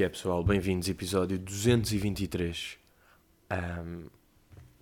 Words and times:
Que 0.00 0.04
é, 0.04 0.08
pessoal? 0.08 0.42
Bem-vindos, 0.42 0.88
episódio 0.88 1.38
223. 1.38 2.78
Um, 3.52 4.06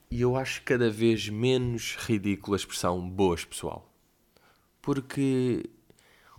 e 0.08 0.20
eu 0.20 0.36
acho 0.36 0.62
cada 0.62 0.88
vez 0.88 1.28
menos 1.28 1.96
ridícula 1.96 2.54
a 2.54 2.60
expressão 2.60 3.10
boas, 3.10 3.44
pessoal. 3.44 3.92
Porque 4.80 5.68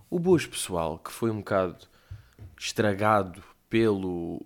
o 0.10 0.18
boas, 0.18 0.46
pessoal, 0.46 0.98
que 0.98 1.12
foi 1.12 1.30
um 1.30 1.40
bocado 1.40 1.90
estragado 2.58 3.44
pelo 3.70 4.46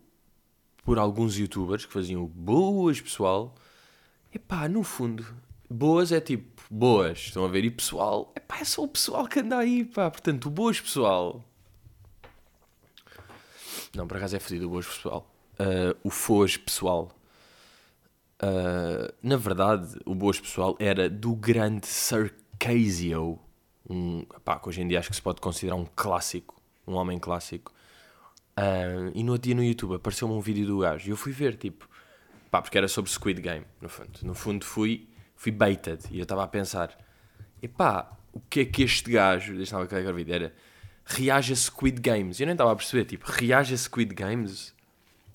por 0.84 0.98
alguns 0.98 1.38
youtubers 1.38 1.86
que 1.86 1.94
faziam 1.94 2.26
boas, 2.26 3.00
pessoal, 3.00 3.54
epá, 4.34 4.68
no 4.68 4.82
fundo, 4.82 5.24
boas 5.70 6.12
é 6.12 6.20
tipo 6.20 6.64
boas, 6.72 7.20
estão 7.20 7.46
a 7.46 7.48
ver? 7.48 7.66
E 7.66 7.70
pessoal, 7.70 8.34
epá, 8.36 8.62
é 8.62 8.64
só 8.64 8.82
o 8.82 8.88
pessoal 8.88 9.28
que 9.28 9.42
anda 9.42 9.60
aí, 9.60 9.86
pá. 9.86 10.10
Portanto, 10.10 10.50
boas, 10.50 10.82
pessoal 10.82 11.46
não, 13.96 14.08
por 14.08 14.18
acaso 14.18 14.36
é 14.36 14.40
fodido 14.40 14.66
o 14.66 14.70
Boas 14.70 14.88
Pessoal. 14.88 15.30
Uh, 15.54 15.96
o 16.04 16.10
Foz 16.10 16.58
Pessoal. 16.58 17.12
Uh, 18.42 19.14
na 19.22 19.38
verdade, 19.38 20.00
o 20.06 20.16
Boas 20.16 20.40
Pessoal 20.40 20.76
era 20.80 21.10
do 21.10 21.36
grande 21.36 21.86
Sarcasio. 21.86 23.40
Um, 23.88 24.26
pá, 24.44 24.58
que 24.58 24.68
hoje 24.68 24.82
em 24.82 24.88
dia 24.88 25.00
acho 25.00 25.10
que 25.10 25.16
se 25.16 25.22
pode 25.22 25.40
considerar 25.40 25.76
um 25.76 25.86
clássico. 25.86 26.60
Um 26.88 26.96
homem 26.96 27.20
clássico. 27.20 27.72
Uh, 28.58 29.12
e 29.14 29.24
no 29.24 29.34
outro 29.34 29.48
dia 29.48 29.56
no 29.56 29.64
YouTube 29.64 29.96
apareceu-me 29.96 30.34
um 30.34 30.42
vídeo 30.42 30.66
do 30.66 30.80
gajo. 30.80 31.08
E 31.08 31.12
eu 31.12 31.18
fui 31.18 31.32
ver, 31.32 31.56
tipo... 31.56 31.88
Pá, 32.50 32.62
porque 32.62 32.78
era 32.78 32.88
sobre 32.88 33.12
Squid 33.12 33.42
Game, 33.42 33.66
no 33.80 33.90
fundo. 33.90 34.20
No 34.24 34.34
fundo 34.34 34.66
fui, 34.66 35.08
fui 35.36 35.52
baited. 35.52 36.04
E 36.10 36.18
eu 36.18 36.24
estava 36.24 36.44
a 36.44 36.48
pensar... 36.48 36.98
Epá, 37.62 38.18
o 38.32 38.40
que 38.40 38.62
é 38.62 38.66
que 38.66 38.84
este 38.84 39.12
gajo... 39.12 39.56
Deixa-me 39.56 39.86
ver 39.86 39.98
aquele 39.98 40.14
vídeo. 40.14 40.34
Era 40.34 40.54
reage 41.06 41.54
a 41.54 41.56
Squid 41.56 42.00
Games. 42.00 42.40
Eu 42.40 42.46
nem 42.46 42.54
estava 42.54 42.72
a 42.72 42.76
perceber, 42.76 43.06
tipo, 43.06 43.30
reage 43.30 43.74
a 43.74 43.78
Squid 43.78 44.14
Games? 44.14 44.74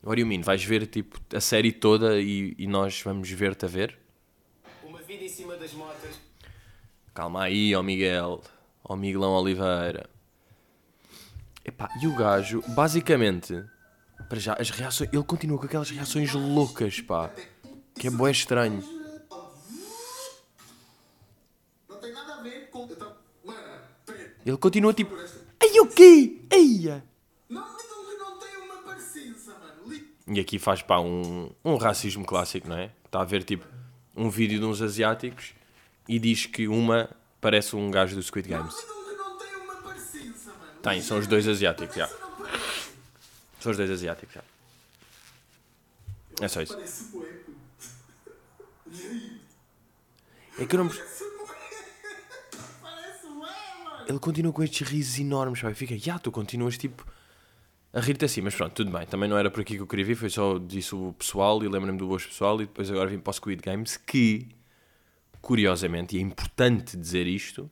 What 0.03 0.17
do 0.17 0.21
you 0.21 0.27
mean? 0.27 0.43
Vais 0.43 0.63
ver, 0.63 0.87
tipo, 0.87 1.21
a 1.35 1.41
série 1.41 1.73
toda 1.73 2.21
e, 2.21 2.55
e 2.57 2.67
nós 2.67 3.03
vamos 3.03 3.31
ver-te 3.31 3.65
a 3.65 3.69
ver? 3.69 3.99
Uma 4.85 5.01
vida 5.03 5.25
em 5.25 5.29
cima 5.29 5.57
das 5.57 5.73
motas. 5.73 6.21
Calma 7.15 7.43
aí, 7.43 7.75
ó 7.75 7.83
Miguel. 7.83 8.43
Ó 8.85 8.97
Miguelão 8.97 9.33
Oliveira. 9.33 10.09
Epá, 11.65 11.91
e 12.01 12.07
o 12.07 12.15
gajo, 12.15 12.63
basicamente, 12.69 13.63
para 14.29 14.39
já, 14.39 14.55
as 14.55 14.71
reações, 14.71 15.11
ele 15.13 15.25
continua 15.25 15.59
com 15.59 15.67
aquelas 15.67 15.91
reações 15.91 16.33
loucas, 16.33 17.01
pá. 17.01 17.31
Que 17.95 18.07
é 18.07 18.11
bué 18.11 18.31
estranho. 18.31 18.83
Não 21.89 21.99
tem 21.99 22.13
nada 22.13 22.37
a 22.37 22.43
ver 22.43 22.71
com. 22.71 22.89
Mano, 23.45 23.61
Ele 24.47 24.57
continua 24.57 24.95
tipo, 24.95 25.15
ai 25.79 25.81
o 25.81 25.87
quê? 25.89 26.39
Eia! 26.51 27.05
não, 27.49 27.61
não, 27.63 28.19
não 28.19 28.39
tem 28.39 28.57
uma 28.57 28.77
parecença, 28.83 29.53
mano. 29.59 29.89
Li- 29.93 30.15
E 30.27 30.41
aqui 30.41 30.59
faz 30.59 30.83
pá 30.83 30.99
um, 31.01 31.51
um 31.65 31.77
racismo 31.77 32.25
clássico, 32.25 32.69
não 32.69 32.77
é? 32.77 32.91
Está 33.05 33.21
a 33.21 33.25
ver 33.25 33.43
tipo 33.45 33.67
um 34.17 34.29
vídeo 34.29 34.59
de 34.59 34.65
uns 34.65 34.83
asiáticos 34.83 35.53
e 36.09 36.19
diz 36.19 36.47
que 36.47 36.67
uma 36.69 37.09
parece 37.41 37.77
um 37.77 37.91
gajo 37.91 38.17
do 38.17 38.23
Squid 38.23 38.49
Games. 38.49 38.75
Não, 38.87 39.17
não 39.17 39.39
tem 39.39 39.55
uma 39.57 39.77
parecença, 39.77 40.51
mano. 40.51 40.73
Tem, 40.83 41.01
são 41.03 41.19
os 41.19 41.27
dois 41.27 41.47
asiáticos, 41.47 41.95
já. 41.97 42.09
São 43.61 43.71
os 43.73 43.77
dois 43.77 43.91
asiáticos, 43.91 44.35
já. 44.35 44.43
É 46.41 46.49
só 46.49 46.63
isso. 46.63 46.75
Parece. 46.75 47.09
E? 48.91 49.41
É 50.61 50.67
que 50.67 50.75
eu 50.77 50.85
não... 50.85 50.89
Parece 50.89 51.25
bué. 51.25 51.57
Parece 52.83 53.27
bué, 53.27 53.85
mano. 53.85 53.98
Ele 54.09 54.19
continua 54.19 54.53
com 54.53 54.63
estes 54.63 54.89
risos 54.89 55.19
enormes, 55.19 55.61
pá. 55.61 55.73
Fica, 55.75 55.97
já, 55.97 56.19
tu 56.19 56.33
continuas 56.33 56.79
tipo 56.79 57.07
a 57.93 58.01
rir-te 58.01 58.25
assim, 58.25 58.41
mas 58.41 58.55
pronto, 58.55 58.73
tudo 58.73 58.91
bem. 58.91 59.07
Também 59.07 59.29
não 59.29 59.37
era 59.37 59.51
por 59.51 59.61
aqui 59.61 59.75
que 59.75 59.83
eu 59.83 59.87
queria 59.87 60.05
vir, 60.05 60.15
foi 60.15 60.31
só 60.31 60.59
disso 60.59 61.09
o 61.09 61.13
pessoal 61.13 61.63
e 61.63 61.69
lembro-me 61.69 61.99
do 61.99 62.07
Boas 62.07 62.25
Pessoal 62.25 62.61
e 62.61 62.67
depois 62.67 62.91
agora 62.91 63.09
vim 63.09 63.19
para 63.19 63.31
o 63.31 63.35
Squid 63.35 63.63
Games 63.63 63.97
que, 63.97 64.49
curiosamente, 65.41 66.17
e 66.17 66.19
é 66.19 66.23
importante 66.23 66.97
dizer 66.97 67.27
isto, 67.27 67.71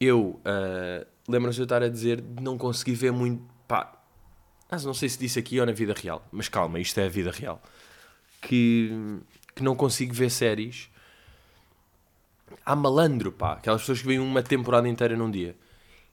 eu 0.00 0.40
uh, 0.40 1.06
lembro-me 1.28 1.54
de 1.54 1.60
eu 1.60 1.64
estar 1.64 1.82
a 1.82 1.88
dizer 1.88 2.20
de 2.20 2.42
não 2.42 2.58
conseguir 2.58 2.94
ver 2.94 3.12
muito, 3.12 3.42
pá, 3.68 4.00
não 4.84 4.94
sei 4.94 5.08
se 5.08 5.18
disse 5.18 5.38
aqui 5.38 5.60
ou 5.60 5.66
na 5.66 5.72
vida 5.72 5.94
real, 5.94 6.26
mas 6.32 6.48
calma, 6.48 6.80
isto 6.80 6.98
é 6.98 7.06
a 7.06 7.08
vida 7.08 7.30
real, 7.30 7.62
que, 8.40 8.90
que 9.54 9.62
não 9.62 9.76
consigo 9.76 10.12
ver 10.12 10.30
séries 10.30 10.90
há 12.64 12.74
malandro, 12.76 13.32
pá. 13.32 13.54
Aquelas 13.54 13.82
pessoas 13.82 14.00
que 14.00 14.06
veem 14.06 14.18
uma 14.20 14.42
temporada 14.42 14.88
inteira 14.88 15.16
num 15.16 15.30
dia. 15.30 15.56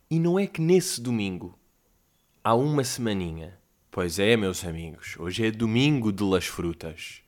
E 0.10 0.20
não 0.20 0.40
é 0.40 0.48
que 0.48 0.62
nesse 0.62 1.02
domingo, 1.02 1.58
há 2.44 2.56
uma 2.56 2.84
semaninha, 2.84 3.58
pois 3.92 4.20
é, 4.20 4.36
meus 4.38 4.64
amigos, 4.66 5.16
hoje 5.20 5.46
é 5.46 5.52
domingo 5.52 6.12
de 6.12 6.24
las 6.24 6.46
frutas, 6.46 7.22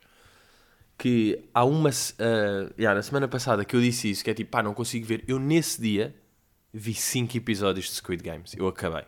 que 0.98 1.44
há 1.52 1.64
uma... 1.64 1.90
se- 1.92 2.14
ah, 2.18 2.72
já, 2.78 2.94
na 2.94 3.02
semana 3.02 3.28
passada 3.28 3.64
que 3.64 3.74
eu 3.74 3.80
disse 3.80 4.10
isso, 4.10 4.22
que 4.24 4.30
é 4.30 4.34
tipo, 4.34 4.50
pá, 4.50 4.62
não 4.62 4.74
consigo 4.74 5.06
ver. 5.06 5.24
Eu 5.26 5.38
nesse 5.38 5.80
dia 5.80 6.14
vi 6.72 6.94
5 6.94 7.36
episódios 7.36 7.86
de 7.86 7.92
Squid 7.92 8.22
Games. 8.22 8.54
Eu 8.56 8.66
acabei. 8.68 9.04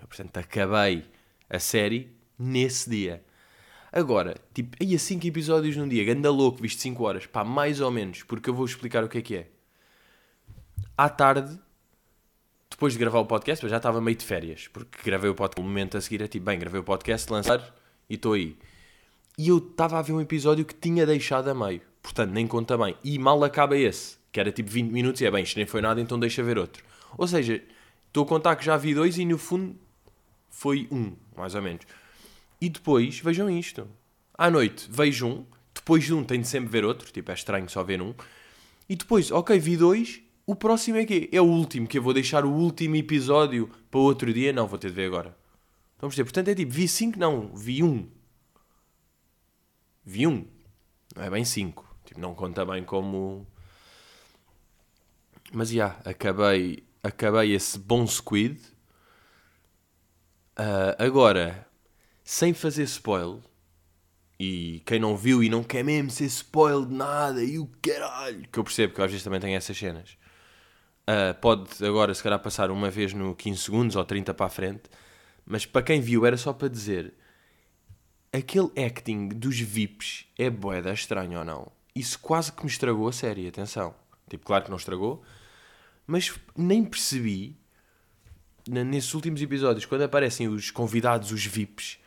Eu, 0.00 0.06
portanto, 0.06 0.36
acabei 0.38 1.04
a 1.48 1.58
série 1.58 2.16
nesse 2.38 2.88
dia. 2.88 3.24
Agora, 3.92 4.36
tipo, 4.52 4.76
aí 4.80 4.94
a 4.94 4.98
5 4.98 5.26
episódios 5.26 5.76
num 5.76 5.88
dia, 5.88 6.04
ganda 6.04 6.30
louco, 6.30 6.60
viste 6.60 6.82
5 6.82 7.04
horas, 7.04 7.26
pá, 7.26 7.44
mais 7.44 7.80
ou 7.80 7.90
menos, 7.90 8.22
porque 8.22 8.50
eu 8.50 8.54
vou 8.54 8.64
explicar 8.66 9.04
o 9.04 9.08
que 9.08 9.18
é 9.18 9.22
que 9.22 9.36
é. 9.36 9.46
À 10.96 11.08
tarde, 11.08 11.58
depois 12.70 12.92
de 12.92 12.98
gravar 12.98 13.20
o 13.20 13.26
podcast, 13.26 13.64
eu 13.64 13.70
já 13.70 13.78
estava 13.78 14.00
meio 14.00 14.16
de 14.16 14.24
férias, 14.24 14.68
porque 14.68 14.98
gravei 15.04 15.30
o 15.30 15.34
podcast, 15.34 15.60
o 15.60 15.64
momento 15.66 15.96
a 15.96 16.00
seguir 16.00 16.22
é 16.22 16.28
tipo, 16.28 16.44
bem, 16.44 16.58
gravei 16.58 16.80
o 16.80 16.84
podcast, 16.84 17.30
lançar 17.32 17.74
e 18.08 18.14
estou 18.14 18.34
aí. 18.34 18.56
E 19.38 19.48
eu 19.48 19.58
estava 19.58 19.98
a 19.98 20.02
ver 20.02 20.12
um 20.12 20.20
episódio 20.20 20.64
que 20.64 20.74
tinha 20.74 21.06
deixado 21.06 21.48
a 21.48 21.54
meio, 21.54 21.80
portanto, 22.02 22.30
nem 22.32 22.46
conta 22.46 22.76
bem. 22.76 22.96
E 23.04 23.18
mal 23.18 23.42
acaba 23.44 23.76
esse, 23.76 24.18
que 24.32 24.40
era 24.40 24.50
tipo 24.50 24.70
20 24.70 24.90
minutos, 24.90 25.20
e 25.20 25.26
é 25.26 25.30
bem, 25.30 25.42
isto 25.42 25.56
nem 25.56 25.66
foi 25.66 25.80
nada, 25.80 26.00
então 26.00 26.18
deixa 26.18 26.42
ver 26.42 26.58
outro. 26.58 26.84
Ou 27.16 27.26
seja, 27.26 27.62
estou 28.08 28.24
a 28.24 28.26
contar 28.26 28.56
que 28.56 28.64
já 28.64 28.76
vi 28.76 28.94
dois 28.94 29.16
e 29.18 29.24
no 29.24 29.38
fundo 29.38 29.76
foi 30.50 30.88
um, 30.90 31.14
mais 31.36 31.54
ou 31.54 31.62
menos. 31.62 31.86
E 32.66 32.68
depois, 32.68 33.20
vejam 33.20 33.48
isto. 33.48 33.88
À 34.36 34.50
noite, 34.50 34.88
vejo 34.90 35.24
um. 35.24 35.46
Depois 35.72 36.02
de 36.02 36.12
um, 36.12 36.24
tenho 36.24 36.42
de 36.42 36.48
sempre 36.48 36.68
ver 36.68 36.84
outro. 36.84 37.12
Tipo, 37.12 37.30
é 37.30 37.34
estranho 37.34 37.68
só 37.68 37.84
ver 37.84 38.02
um. 38.02 38.12
E 38.88 38.96
depois, 38.96 39.30
ok, 39.30 39.56
vi 39.56 39.76
dois. 39.76 40.20
O 40.44 40.56
próximo 40.56 40.98
é 40.98 41.04
quê? 41.04 41.28
É 41.30 41.40
o 41.40 41.44
último, 41.44 41.86
que 41.86 41.96
eu 41.96 42.02
vou 42.02 42.12
deixar 42.12 42.44
o 42.44 42.50
último 42.50 42.96
episódio 42.96 43.70
para 43.88 44.00
outro 44.00 44.34
dia. 44.34 44.52
Não, 44.52 44.66
vou 44.66 44.80
ter 44.80 44.88
de 44.88 44.94
ver 44.94 45.06
agora. 45.06 45.38
Vamos 46.00 46.16
ter. 46.16 46.24
Portanto, 46.24 46.48
é 46.48 46.56
tipo, 46.56 46.72
vi 46.72 46.88
cinco, 46.88 47.20
não. 47.20 47.54
Vi 47.54 47.84
um. 47.84 48.10
Vi 50.04 50.26
um. 50.26 50.44
Não 51.14 51.22
é 51.22 51.30
bem 51.30 51.44
cinco. 51.44 51.88
Tipo, 52.04 52.18
não 52.20 52.34
conta 52.34 52.64
bem 52.64 52.82
como... 52.82 53.46
Mas, 55.52 55.70
já, 55.70 56.00
acabei, 56.04 56.82
acabei 57.00 57.54
esse 57.54 57.78
bom 57.78 58.04
squid. 58.08 58.60
Ah, 60.56 60.96
agora, 60.98 61.65
sem 62.28 62.52
fazer 62.52 62.82
spoil, 62.82 63.40
e 64.36 64.82
quem 64.84 64.98
não 64.98 65.16
viu 65.16 65.44
e 65.44 65.48
não 65.48 65.62
quer 65.62 65.84
mesmo 65.84 66.10
ser 66.10 66.24
spoil 66.24 66.84
de 66.84 66.92
nada, 66.92 67.40
e 67.40 67.56
o 67.56 67.70
caralho, 67.80 68.48
que 68.50 68.58
eu 68.58 68.64
percebo 68.64 68.92
que 68.92 69.00
às 69.00 69.08
vezes 69.08 69.22
também 69.22 69.38
tenho 69.38 69.56
essas 69.56 69.78
cenas, 69.78 70.18
ah, 71.06 71.34
pode 71.34 71.70
agora 71.86 72.12
se 72.12 72.20
calhar 72.20 72.40
passar 72.40 72.68
uma 72.72 72.90
vez 72.90 73.12
no 73.12 73.32
15 73.32 73.60
segundos 73.60 73.94
ou 73.94 74.04
30 74.04 74.34
para 74.34 74.46
a 74.46 74.48
frente, 74.48 74.90
mas 75.46 75.64
para 75.64 75.82
quem 75.82 76.00
viu 76.00 76.26
era 76.26 76.36
só 76.36 76.52
para 76.52 76.66
dizer, 76.66 77.14
aquele 78.32 78.72
acting 78.76 79.28
dos 79.28 79.60
VIPs 79.60 80.26
é 80.36 80.50
boeda 80.50 80.92
estranho 80.92 81.38
ou 81.38 81.44
não? 81.44 81.70
Isso 81.94 82.18
quase 82.18 82.50
que 82.50 82.64
me 82.64 82.68
estragou 82.68 83.06
a 83.06 83.12
série, 83.12 83.46
atenção. 83.46 83.94
Tipo, 84.28 84.44
claro 84.44 84.64
que 84.64 84.70
não 84.70 84.76
estragou, 84.76 85.22
mas 86.04 86.34
nem 86.56 86.84
percebi 86.84 87.56
nesses 88.68 89.14
últimos 89.14 89.40
episódios, 89.40 89.86
quando 89.86 90.02
aparecem 90.02 90.48
os 90.48 90.72
convidados, 90.72 91.30
os 91.30 91.46
VIPs, 91.46 92.00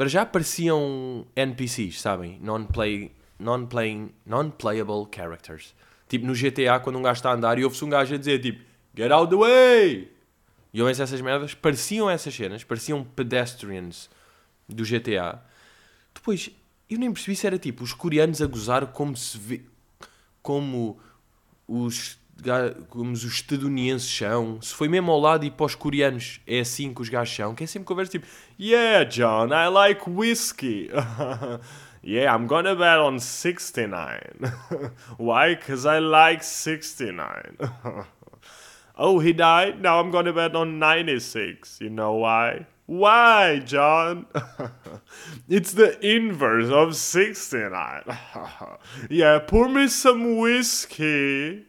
para 0.00 0.08
já 0.08 0.24
pareciam 0.24 1.26
NPCs, 1.36 2.00
sabem? 2.00 2.38
Non-play, 2.40 3.14
non-playing, 3.38 4.10
non-playable 4.24 5.06
characters. 5.14 5.74
Tipo 6.08 6.24
no 6.24 6.32
GTA, 6.32 6.80
quando 6.82 6.98
um 6.98 7.02
gajo 7.02 7.18
está 7.18 7.28
a 7.28 7.34
andar 7.34 7.58
e 7.58 7.64
ouve-se 7.64 7.84
um 7.84 7.90
gajo 7.90 8.14
a 8.14 8.16
dizer 8.16 8.40
tipo 8.40 8.64
Get 8.96 9.12
out 9.12 9.28
the 9.28 9.36
way! 9.36 10.10
E 10.72 10.80
ouvem-se 10.80 11.02
essas 11.02 11.20
merdas, 11.20 11.52
pareciam 11.52 12.08
essas 12.08 12.34
cenas, 12.34 12.64
pareciam 12.64 13.04
pedestrians 13.04 14.08
do 14.66 14.84
GTA. 14.84 15.38
Depois, 16.14 16.50
eu 16.88 16.98
nem 16.98 17.12
percebi 17.12 17.36
se 17.36 17.46
era 17.46 17.58
tipo 17.58 17.84
os 17.84 17.92
coreanos 17.92 18.40
a 18.40 18.46
gozar 18.46 18.86
como 18.92 19.14
se 19.14 19.36
vê, 19.36 19.60
como 20.40 20.98
os, 21.68 22.18
como 22.88 23.12
os 23.12 23.24
estadunidenses 23.24 24.10
são, 24.10 24.60
se 24.60 24.74
foi 24.74 24.88
mesmo 24.88 25.10
ao 25.12 25.20
lado 25.20 25.44
e 25.44 25.50
para 25.50 25.66
os 25.66 25.74
coreanos 25.74 26.40
é 26.46 26.60
assim 26.60 26.92
que 26.92 27.02
os 27.02 27.08
gajos 27.08 27.34
são, 27.34 27.54
que 27.54 27.64
é 27.64 27.66
sempre 27.66 27.86
conversa 27.86 28.12
tipo 28.12 28.26
Yeah, 28.58 29.04
John, 29.04 29.48
I 29.52 29.68
like 29.68 30.08
whiskey. 30.08 30.90
yeah, 32.02 32.34
I'm 32.34 32.46
gonna 32.46 32.74
bet 32.74 32.98
on 32.98 33.18
69. 33.18 34.20
Why? 35.18 35.54
Because 35.54 35.86
I 35.86 36.00
like 36.00 36.44
69. 36.44 37.58
Oh, 39.02 39.18
he 39.18 39.32
died? 39.32 39.80
Now 39.80 39.98
I'm 39.98 40.10
gonna 40.10 40.34
bet 40.34 40.54
on 40.54 40.78
96. 40.78 41.78
You 41.80 41.88
know 41.88 42.16
why? 42.16 42.66
Why, 42.84 43.60
John? 43.60 44.26
it's 45.48 45.72
the 45.72 45.98
inverse 46.06 46.68
of 46.68 46.94
69. 46.94 48.02
yeah, 49.08 49.38
pour 49.38 49.70
me 49.70 49.88
some 49.88 50.36
whiskey. 50.36 51.64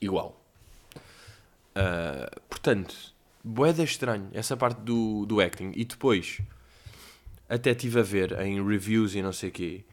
Igual. 0.00 0.40
Uh, 1.76 2.40
portanto, 2.48 3.14
boeda 3.42 3.82
estranho 3.82 4.28
essa 4.32 4.56
parte 4.56 4.80
do, 4.80 5.24
do 5.26 5.40
acting. 5.40 5.72
E 5.74 5.84
depois, 5.84 6.40
até 7.48 7.70
estive 7.70 8.00
a 8.00 8.02
ver 8.02 8.38
em 8.40 8.64
reviews 8.64 9.14
e 9.14 9.22
não 9.22 9.32
sei 9.32 9.48
o 9.48 9.52
quê. 9.52 9.84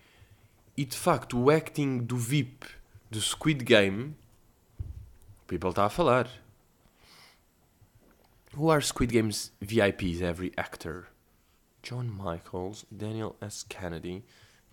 E 0.77 0.83
de 0.83 0.97
facto, 0.97 1.39
o 1.39 1.49
acting 1.49 1.99
do 1.99 2.17
VIP 2.17 2.67
do 3.09 3.21
Squid 3.21 3.63
Game, 3.63 4.15
o 5.43 5.45
people 5.47 5.69
está 5.69 5.85
a 5.85 5.89
falar. 5.89 6.29
Who 8.55 8.69
are 8.69 8.83
Squid 8.83 9.13
Game's 9.13 9.51
VIPs, 9.61 10.21
every 10.21 10.51
actor? 10.57 11.07
John 11.83 12.05
Michaels, 12.05 12.85
Daniel 12.89 13.35
S. 13.41 13.63
Kennedy, 13.67 14.23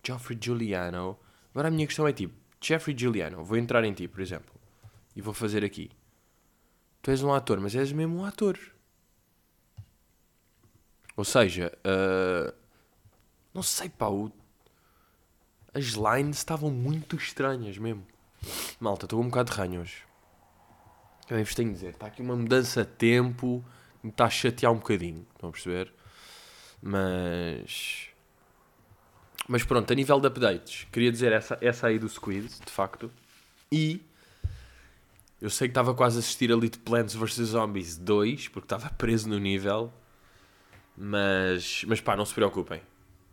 Geoffrey 0.02 0.38
Giuliano. 0.40 1.19
Agora 1.52 1.69
a 1.69 1.70
minha 1.70 1.87
questão 1.87 2.08
é 2.08 2.12
tipo, 2.12 2.35
Jeffrey 2.61 2.96
Giuliano, 2.96 3.44
vou 3.44 3.58
entrar 3.58 3.85
em 3.85 3.93
ti, 3.93 4.08
por 4.08 4.20
exemplo, 4.20 4.55
e 5.14 5.20
vou 5.20 5.35
fazer 5.35 5.64
aqui. 5.64 5.91
Tu 7.03 7.11
és 7.11 7.23
um 7.23 7.32
ator, 7.32 7.61
mas 7.61 7.75
és 7.75 7.93
mesmo 7.93 8.19
um 8.19 8.25
ator. 8.25 8.59
Ou 11.17 11.25
seja, 11.25 11.73
uh, 11.85 12.55
não 13.53 13.62
sei, 13.62 13.88
pá, 13.88 14.09
o, 14.09 14.32
as 15.75 15.94
lines 15.94 16.38
estavam 16.38 16.70
muito 16.70 17.17
estranhas 17.17 17.76
mesmo. 17.76 18.06
Malta, 18.81 19.06
estou 19.06 19.20
um 19.20 19.29
bocado 19.29 19.50
de 19.50 19.56
ranho 19.56 19.81
hoje. 19.82 20.05
Eu 21.29 21.37
nem 21.37 21.44
vos 21.44 21.55
tenho 21.55 21.69
de 21.69 21.75
dizer, 21.75 21.91
está 21.91 22.06
aqui 22.06 22.20
uma 22.20 22.37
mudança 22.37 22.85
de 22.85 22.91
tempo, 22.91 23.64
me 24.03 24.11
está 24.11 24.26
a 24.26 24.31
chatear 24.31 24.73
um 24.73 24.76
bocadinho, 24.76 25.26
estão 25.35 25.49
a 25.49 25.53
perceber? 25.53 25.93
Mas. 26.81 28.09
Mas 29.49 29.64
pronto, 29.64 29.91
a 29.93 29.97
nível 29.97 30.20
de 30.20 30.26
updates, 30.26 30.87
queria 30.93 31.11
dizer 31.11 31.32
essa, 31.32 31.59
essa 31.61 31.87
aí 31.87 31.99
do 31.99 32.09
Squid, 32.09 32.49
de 32.49 32.70
facto. 32.70 33.11
E. 33.70 34.03
Eu 35.42 35.50
sei 35.50 35.66
que 35.66 35.72
estava 35.72 35.92
quase 35.92 36.18
a 36.18 36.20
assistir 36.20 36.52
ali 36.52 36.68
de 36.68 36.78
Plants 36.78 37.14
vs 37.14 37.48
Zombies 37.48 37.96
2, 37.96 38.46
porque 38.46 38.64
estava 38.64 38.88
preso 38.90 39.28
no 39.28 39.40
nível. 39.40 39.92
Mas. 40.96 41.82
Mas 41.88 42.00
pá, 42.00 42.16
não 42.16 42.24
se 42.24 42.32
preocupem. 42.32 42.80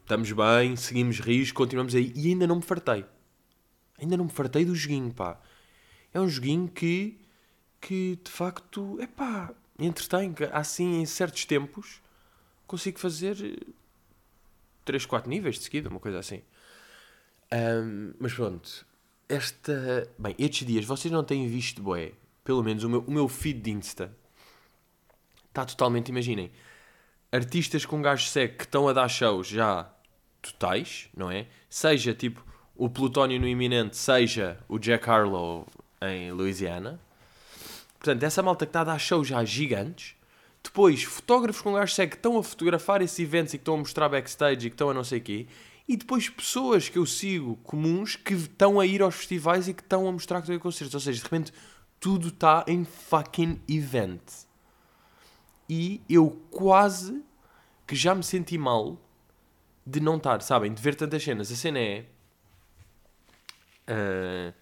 Estamos 0.01 0.31
bem, 0.31 0.75
seguimos 0.75 1.19
rios, 1.19 1.51
continuamos 1.51 1.93
aí. 1.93 2.11
E 2.15 2.29
ainda 2.29 2.47
não 2.47 2.55
me 2.55 2.63
fartei. 2.63 3.05
Ainda 3.99 4.17
não 4.17 4.25
me 4.25 4.31
fartei 4.31 4.65
do 4.65 4.73
joguinho, 4.73 5.13
pá. 5.13 5.39
É 6.11 6.19
um 6.19 6.27
joguinho 6.27 6.67
que 6.67 7.15
que 7.79 8.19
de 8.23 8.31
facto, 8.31 8.97
é 8.99 9.05
pá, 9.05 9.53
entretém. 9.77 10.33
Assim, 10.51 11.01
em 11.01 11.05
certos 11.05 11.45
tempos, 11.45 12.01
consigo 12.65 12.97
fazer 12.97 13.37
3, 14.83 15.05
4 15.05 15.29
níveis 15.29 15.59
de 15.59 15.63
seguida, 15.63 15.89
uma 15.89 15.99
coisa 15.99 16.17
assim. 16.17 16.41
Um, 17.53 18.13
mas 18.19 18.33
pronto, 18.33 18.83
esta. 19.29 20.09
Bem, 20.17 20.35
estes 20.37 20.67
dias 20.67 20.83
vocês 20.83 21.11
não 21.11 21.23
têm 21.23 21.47
visto, 21.47 21.81
boé. 21.81 22.11
Pelo 22.43 22.63
menos 22.63 22.83
o 22.83 22.89
meu, 22.89 23.01
o 23.01 23.11
meu 23.11 23.27
feed 23.27 23.61
de 23.61 23.71
Insta 23.71 24.11
está 25.47 25.65
totalmente, 25.65 26.09
imaginem, 26.09 26.51
artistas 27.31 27.85
com 27.85 28.01
gajo 28.01 28.27
seco 28.27 28.57
que 28.57 28.63
estão 28.63 28.87
a 28.87 28.93
dar 28.93 29.07
shows 29.07 29.47
já 29.47 29.91
totais, 30.41 31.09
não 31.15 31.29
é? 31.29 31.47
Seja 31.69 32.13
tipo 32.13 32.43
o 32.75 32.89
Plutónio 32.89 33.39
no 33.39 33.47
Iminente, 33.47 33.97
seja 33.97 34.57
o 34.67 34.79
Jack 34.79 35.09
Harlow 35.09 35.67
em 36.01 36.31
Louisiana. 36.31 36.99
Portanto, 37.99 38.23
essa 38.23 38.41
malta 38.41 38.65
que 38.65 38.69
está 38.69 38.81
a 38.81 38.85
dar 38.85 38.99
shows 38.99 39.27
já 39.27 39.43
gigantes. 39.43 40.15
Depois, 40.63 41.03
fotógrafos 41.03 41.61
com 41.61 41.73
gajo 41.73 41.93
segue 41.93 42.11
que 42.11 42.17
estão 42.17 42.37
a 42.37 42.43
fotografar 42.43 43.01
esses 43.01 43.19
eventos 43.19 43.53
e 43.53 43.57
que 43.57 43.61
estão 43.61 43.75
a 43.75 43.77
mostrar 43.77 44.09
backstage 44.09 44.67
e 44.67 44.69
que 44.69 44.75
estão 44.75 44.89
a 44.89 44.93
não 44.93 45.03
sei 45.03 45.19
o 45.19 45.21
quê. 45.21 45.47
E 45.89 45.97
depois 45.97 46.29
pessoas 46.29 46.87
que 46.87 46.99
eu 46.99 47.05
sigo 47.07 47.55
comuns 47.63 48.15
que 48.15 48.35
estão 48.35 48.79
a 48.79 48.85
ir 48.85 49.01
aos 49.01 49.15
festivais 49.15 49.67
e 49.67 49.73
que 49.73 49.81
estão 49.81 50.07
a 50.07 50.11
mostrar 50.11 50.37
que 50.37 50.43
estão 50.43 50.55
a 50.55 50.59
concertos. 50.59 50.93
Ou 50.93 50.99
seja, 50.99 51.17
de 51.17 51.23
repente 51.23 51.51
tudo 51.99 52.27
está 52.27 52.63
em 52.67 52.85
fucking 52.85 53.59
event. 53.67 54.21
E 55.67 55.99
eu 56.07 56.29
quase 56.51 57.23
que 57.87 57.95
já 57.95 58.13
me 58.13 58.23
senti 58.23 58.55
mal 58.55 59.01
de 59.83 59.99
não 59.99 60.17
estar, 60.17 60.39
sabem? 60.43 60.71
De 60.71 60.79
ver 60.79 60.93
tantas 60.93 61.23
cenas. 61.23 61.51
A 61.51 61.55
cena 61.55 61.79
é. 61.79 62.05
Uh, 63.89 64.53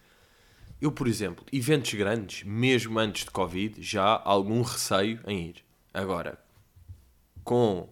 eu, 0.80 0.90
por 0.90 1.06
exemplo, 1.06 1.44
eventos 1.52 1.92
grandes, 1.92 2.42
mesmo 2.42 2.98
antes 2.98 3.26
de 3.26 3.30
Covid, 3.30 3.82
já 3.82 4.02
há 4.02 4.30
algum 4.30 4.62
receio 4.62 5.20
em 5.26 5.50
ir. 5.50 5.62
Agora, 5.92 6.42
com 7.44 7.86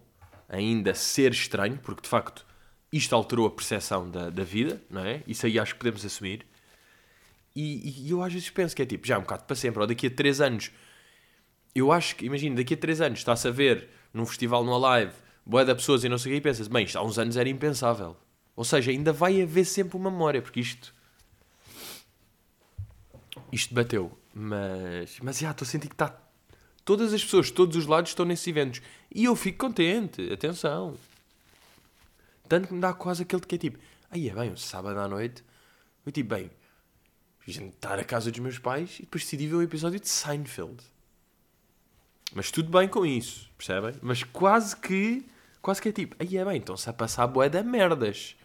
ainda 0.49 0.95
ser 0.95 1.33
estranho, 1.33 1.79
porque 1.83 2.01
de 2.01 2.09
facto 2.09 2.47
isto 2.93 3.15
alterou 3.15 3.47
a 3.47 3.51
percepção 3.51 4.11
da, 4.11 4.31
da 4.31 4.45
vida, 4.45 4.83
não 4.89 5.05
é? 5.05 5.23
Isso 5.27 5.47
aí 5.47 5.59
acho 5.59 5.75
que 5.75 5.79
podemos 5.79 6.05
assumir. 6.05 6.47
E, 7.55 8.07
e, 8.07 8.11
eu 8.11 8.23
às 8.23 8.33
vezes 8.33 8.51
penso 8.51 8.77
que 8.77 8.83
é 8.83 8.87
tipo, 8.87 9.07
já 9.07 9.15
é 9.15 9.19
um 9.19 9.23
bocado 9.23 9.45
para 9.45 9.57
sempre, 9.57 9.81
ou 9.81 9.87
daqui 9.87 10.07
a 10.07 10.11
3 10.11 10.41
anos. 10.41 10.71
Eu 11.75 11.93
acho 11.93 12.17
que, 12.17 12.27
imagina, 12.27 12.57
daqui 12.57 12.75
a 12.75 12.77
3 12.77 13.01
anos 13.01 13.19
está-se 13.19 13.49
a 13.49 13.51
ver 13.51 13.89
num 14.13 14.27
festival 14.27 14.65
no 14.65 14.75
Alive, 14.75 15.13
boa 15.45 15.65
da 15.65 15.75
pessoas 15.75 16.05
e 16.05 16.09
não 16.09 16.19
sei 16.19 16.33
o 16.33 16.35
que, 16.35 16.39
e 16.39 16.41
pensas, 16.41 16.69
bem, 16.69 16.85
isto 16.85 16.99
há 16.99 17.03
uns 17.03 17.19
anos 17.19 17.37
era 17.37 17.49
impensável. 17.49 18.17
Ou 18.55 18.65
seja, 18.65 18.91
ainda 18.91 19.13
vai 19.13 19.43
haver 19.43 19.65
sempre 19.65 19.97
uma 19.97 20.11
memória, 20.11 20.41
porque 20.41 20.61
isto 20.61 20.95
isto 23.53 23.75
bateu. 23.75 24.17
Mas, 24.35 25.19
mas 25.23 25.39
já, 25.39 25.51
estou 25.51 25.65
a 25.65 25.69
sentir 25.69 25.89
que 25.89 25.95
está. 25.95 26.15
Todas 26.85 27.13
as 27.13 27.25
pessoas, 27.25 27.51
todos 27.51 27.77
os 27.77 27.87
lados 27.87 28.11
estão 28.11 28.25
nesses 28.25 28.47
eventos. 28.47 28.83
E 29.13 29.25
eu 29.25 29.35
fico 29.35 29.67
contente, 29.67 30.33
atenção. 30.33 30.95
Tanto 32.49 32.69
que 32.69 32.75
me 32.75 32.81
dá 32.81 32.93
quase 32.93 33.23
aquele 33.23 33.43
que 33.43 33.55
é 33.55 33.59
tipo, 33.59 33.79
aí 34.11 34.29
é 34.29 34.35
bem, 34.35 34.51
um 34.51 34.57
sábado 34.57 34.99
à 34.99 35.09
noite, 35.09 35.45
eu 36.05 36.13
tipo, 36.13 36.35
bem, 36.35 36.51
jantar 37.47 37.99
a 37.99 38.05
casa 38.05 38.31
dos 38.31 38.41
meus 38.41 38.59
pais 38.59 38.97
e 38.99 39.03
depois 39.03 39.25
decidi 39.25 39.47
ver 39.47 39.57
o 39.57 39.63
episódio 39.63 40.01
de 40.01 40.09
Seinfeld. 40.09 40.83
Mas 42.35 42.51
tudo 42.51 42.71
bem 42.71 42.89
com 42.89 43.07
isso, 43.07 43.51
percebem? 43.57 43.95
Mas 44.03 44.23
quase 44.23 44.77
que, 44.77 45.27
quase 45.63 45.81
que 45.81 45.89
é 45.89 45.93
tipo, 45.93 46.17
aí 46.19 46.37
é 46.37 46.45
bem, 46.45 46.59
estão-se 46.59 46.89
a 46.89 46.93
passar 46.93 47.27
boé 47.27 47.49
da 47.49 47.63
merdas 47.63 48.37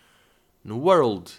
no 0.63 0.79
World. 0.79 1.31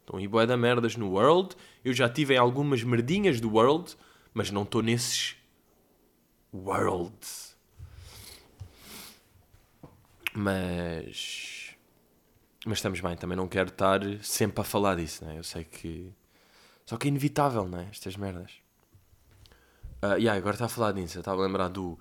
Estão 0.00 0.18
aí 0.18 0.26
boé 0.26 0.46
da 0.46 0.56
merdas 0.56 0.96
no 0.96 1.10
World. 1.10 1.54
Eu 1.84 1.92
já 1.92 2.08
tive 2.08 2.34
em 2.34 2.38
algumas 2.38 2.82
merdinhas 2.82 3.40
do 3.40 3.52
World, 3.52 3.96
mas 4.34 4.50
não 4.50 4.62
estou 4.62 4.82
nesses 4.82 5.36
Worlds. 6.52 7.56
Mas. 10.34 11.59
Mas 12.66 12.78
estamos 12.78 13.00
bem, 13.00 13.16
também 13.16 13.36
não 13.36 13.48
quero 13.48 13.70
estar 13.70 14.00
sempre 14.22 14.60
a 14.60 14.64
falar 14.64 14.96
disso, 14.96 15.24
né? 15.24 15.38
Eu 15.38 15.44
sei 15.44 15.64
que. 15.64 16.12
Só 16.84 16.96
que 16.96 17.08
é 17.08 17.10
inevitável, 17.10 17.66
né? 17.68 17.88
Estas 17.90 18.16
merdas. 18.16 18.52
Uh, 20.02 20.16
yeah, 20.16 20.34
agora 20.34 20.54
está 20.54 20.66
a 20.66 20.68
falar 20.68 20.92
disso. 20.92 21.18
Eu 21.18 21.20
estava 21.20 21.42
a 21.42 21.46
lembrar 21.46 21.68
do. 21.68 21.98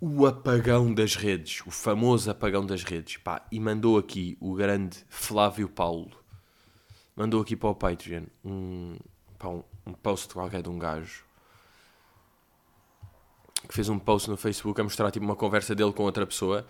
O 0.00 0.26
apagão 0.26 0.92
das 0.94 1.16
redes. 1.16 1.62
O 1.66 1.70
famoso 1.70 2.30
apagão 2.30 2.64
das 2.64 2.84
redes. 2.84 3.16
Pá, 3.16 3.44
e 3.50 3.58
mandou 3.58 3.98
aqui 3.98 4.36
o 4.40 4.54
grande 4.54 5.04
Flávio 5.08 5.68
Paulo 5.68 6.20
mandou 7.20 7.42
aqui 7.42 7.54
para 7.54 7.68
o 7.68 7.74
Patreon 7.74 8.24
um, 8.42 8.96
pá, 9.38 9.48
um, 9.48 9.62
um 9.86 9.92
post 9.92 10.32
qualquer 10.32 10.62
de 10.62 10.70
um 10.70 10.78
gajo 10.78 11.22
que 13.68 13.74
fez 13.74 13.90
um 13.90 13.98
post 13.98 14.30
no 14.30 14.38
Facebook 14.38 14.80
a 14.80 14.84
mostrar 14.84 15.10
tipo, 15.10 15.26
uma 15.26 15.36
conversa 15.36 15.74
dele 15.74 15.92
com 15.92 16.04
outra 16.04 16.26
pessoa 16.26 16.66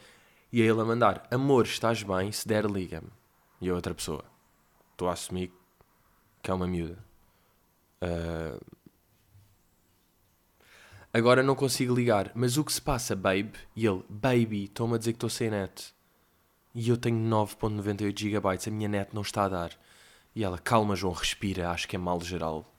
e 0.52 0.62
a 0.62 0.64
ele 0.64 0.80
a 0.80 0.84
mandar 0.84 1.26
amor, 1.30 1.64
estás 1.64 2.02
bem? 2.02 2.30
Se 2.32 2.46
der, 2.46 2.64
liga-me. 2.64 3.08
E 3.60 3.68
a 3.68 3.74
outra 3.74 3.94
pessoa, 3.94 4.24
estou 4.92 5.08
a 5.08 5.12
assumir 5.12 5.52
que 6.42 6.50
é 6.50 6.54
uma 6.54 6.66
miúda. 6.66 6.98
Uh... 8.02 8.60
Agora 11.12 11.42
não 11.42 11.56
consigo 11.56 11.94
ligar, 11.94 12.30
mas 12.34 12.56
o 12.56 12.64
que 12.64 12.72
se 12.72 12.80
passa, 12.80 13.16
babe? 13.16 13.52
E 13.74 13.84
ele, 13.84 14.04
baby, 14.08 14.64
estou-me 14.64 14.94
a 14.94 14.98
dizer 14.98 15.12
que 15.12 15.16
estou 15.16 15.30
sem 15.30 15.50
net. 15.50 15.92
E 16.72 16.88
eu 16.88 16.96
tenho 16.96 17.18
9.98 17.28 18.18
GB, 18.18 18.48
a 18.48 18.70
minha 18.70 18.88
net 18.88 19.10
não 19.12 19.22
está 19.22 19.44
a 19.44 19.48
dar. 19.48 19.70
E 20.34 20.44
ela, 20.44 20.56
calma, 20.56 20.94
João, 20.94 21.12
respira, 21.12 21.70
acho 21.70 21.88
que 21.88 21.96
é 21.96 21.98
mal 21.98 22.20
geral. 22.20 22.72